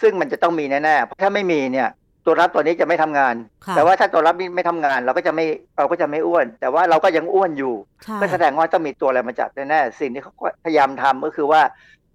[0.02, 1.88] ซึ่งมันจะต้องมีแน่ๆเพราะถ้าไม่มีเนี่ย
[2.24, 3.34] ตัวรับตัวนี้จะไม่ทำงาน
[3.66, 5.46] ค่ะแต่ว่าถ้าตัวรับนี้ไม่ทำงาน เราก็จะไม่
[5.78, 10.32] เราก็จะไม่อ้วน แต่ว่าเราก็ยังอ้วนอยู่ใช่ก็แสดงว่าต้องมีตัวอะไรมาจับแน่ๆสิ่งที่เขา
[10.64, 11.62] พยายามทำก็คือว่า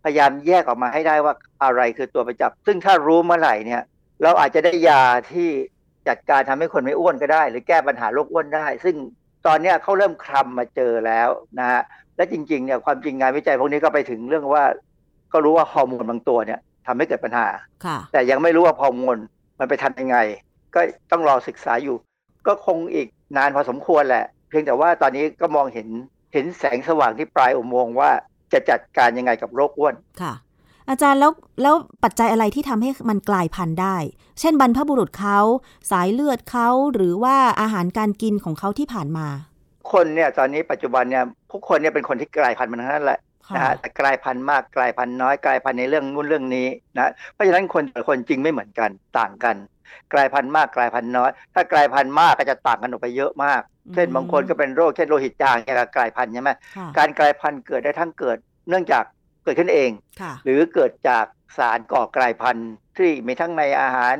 [0.03, 1.33] พยายามแยกออกมาให้ได้ว่า
[1.63, 3.81] อะไรคือตัวไปจับ ซึ่งถ้ารู้เมื่อไหร่เนี่ย
[4.23, 5.49] เราอาจจะได้ยาที่
[6.07, 8.95] จัดการทำให้คนไม่อ้วนก็ได้ หรือแก้ปัญหาโรคอ้วนได้ ซึ่ง
[9.47, 11.29] ตอนเนี้ยเขาเริ่มคลำมาเจอแล้ว
[11.59, 11.81] นะฮะ
[12.15, 14.63] และจริงๆเนี่ยความจริงงานวิจัยพวกนี้ก็ไปถึงเรื่องว่า
[15.33, 17.47] ก็รู้ว่าฮอร์โมนบางตัวเนี่ยทำให้เกิดปัญหา
[17.85, 19.17] ค่ะแต่ยังไม่รู้ว่าฮอร์โมน
[19.59, 20.17] มันไปทำยังไง
[20.75, 20.81] ก็
[21.11, 21.95] ต้องรอศึกษาอยู่
[22.47, 25.87] ก็คงอีกนานพอสมควรแหละ เพียงแต่ว่าตอนนี้ก็มองเห็น
[26.33, 28.11] เห็นแสงสว่างที่ปลายอุโมงค์ว่า
[28.53, 30.33] จะจัดการยังไงกับโรคอ้วนค่ะ
[30.89, 31.31] อาจารย์แล้ว
[31.61, 33.95] แล้วปัจจัยอะไรที่ทำให้มันกลายพันธุ์ได้
[34.39, 35.39] เช่นบรรพบุรุษเขา
[35.91, 39.27] สายเลือดเขาหรือว่าอาหารการกินของเขาที่ผ่านมา
[39.91, 46.67] คนเนี่ยตอนนี้ปัจจุบันเนี่ยทุกคนเนี่ยเป็นคนที่กลายพันธุ์มาทั้งนั้นแหละค่ะ นะฮะแต่กลายพันธุ์มากกลายพันธุ์น้อยกลายพันธุ์ในเรื่องนู้นเรื่องนี้
[46.97, 48.89] นะเพราะฉะนั้นคนแต่ละคนจริงไม่เหมือนกัน
[49.19, 49.55] ต่างกัน
[50.13, 53.61] กลายพันธุ์มากกลายพันธุ์น้อย ถ้ากลายพันธุ์มากก็จะต่างกันออกไปเยอะมาก
[53.95, 58.37] เช่นบางคนก็เป็นโรคเช่นโลหิตจางเนี่ยก็กลายพันธุ์ใช่ไหมค่ะการกลายพันธุ์เกิดได้ทั้งเกิด
[58.69, 59.03] เนื่องจาก
[59.43, 59.91] เกิดขึ้นเอง
[60.21, 61.25] ค่ะหรือเกิดจาก
[61.57, 64.15] สารก่อกลายพันธุ์ที่มีทั้งในอาหาร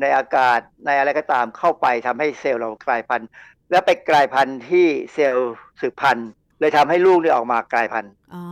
[0.00, 3.28] ในอากาศในอะไรก็ตามเข้าไปทำให้เซลล์เรากลายพันธุ์
[3.70, 6.28] แล้วไปกลายพันธุ์ที่เซลล์สืบพันธุ์
[6.60, 8.42] เลยทำให้ลูกเนี่ยออกมากลายพันธุ์อ๋อ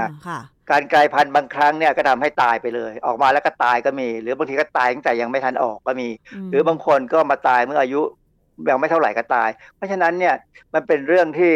[0.00, 0.40] นะค่ะ
[0.70, 6.08] การกลายพันธุ์บางครั้งเนี่ยก็ทำให้ตายไปเลย ออกมาแล้วก็ตายก็มี หรือบางทีก็ตายตั้งแต่ยังไม่ทันออกก็มี
[6.46, 8.00] มหรือบางคนก็มาตายเมื่ออายุ
[8.70, 10.34] ยังไม่เท่าไหร่ก็ตาย เพราะฉะนั้นเนี่ย
[10.74, 11.52] มันเป็นเรื่องที่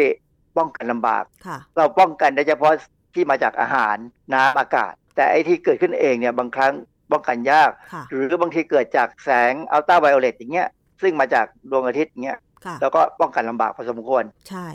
[0.57, 2.73] ป้องกันลำบากค่ะเราป้องกันได้เฉพาะ
[3.15, 3.97] ที่มาจากอาหาร
[4.33, 6.73] น้ำอากาศ แต่ไอ้ที่เกิดขึ้นเองเนี่ยบางครั้ง
[7.11, 10.67] ป้องกันยากค่ะหรือบางทีเกิดจากแสงอัลตราไวโอเลตอย่างเงี้ย
[11.01, 14.67] ซึ่งมาจากดวงอาทิตย์อย่างเงี้ยค่ะแล้วก็ป้องกันลำบากพอสมควรใช่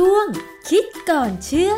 [0.00, 0.26] ช่วง
[0.70, 1.72] คิดก่อนเชื่อ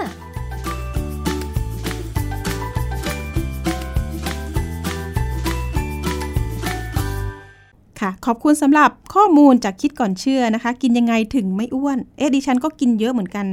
[8.00, 13.46] ค่ะขอบคุณสำหรับข้อมูลจากคิดก่อนเชื่อนะคะ กินยังไงถึงไม่อ้วน เอ๊ะดิฉันก็กินเยอะเหมือนกัน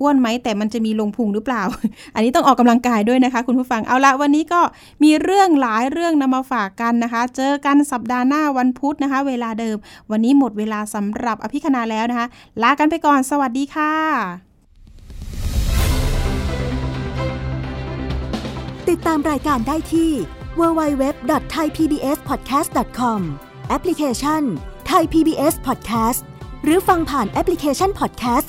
[0.00, 1.62] อ้วนไหมแต่มันจะมีลงพุงหรือเปล่า
[2.14, 4.60] อันนี้ต้องออกกำลังกายด้วยนะคะ คุณผู้ฟังเอาละวันนี้ก็
[5.02, 9.76] มีเรื่องหลายเรื่องนำมาฝากกันนะคะ เจอกันสัปดาห์หน้าวันพุธนะคะ เวลาเดิม
[10.10, 12.26] วันนี้หมดเวลาสำหรับอภิคณาแล้วนะคะ
[12.62, 13.92] ลากันไปก่อนสวัสดีค่ะ
[18.88, 20.10] ติดตามรายการได้ที่
[20.60, 23.20] www.thaipbspodcast.com
[23.68, 24.42] แอปพลิเคชัน
[24.90, 26.20] Thai PBS Podcast
[26.64, 28.48] หรือฟังผ่านแอปพลิเคชัน Podcast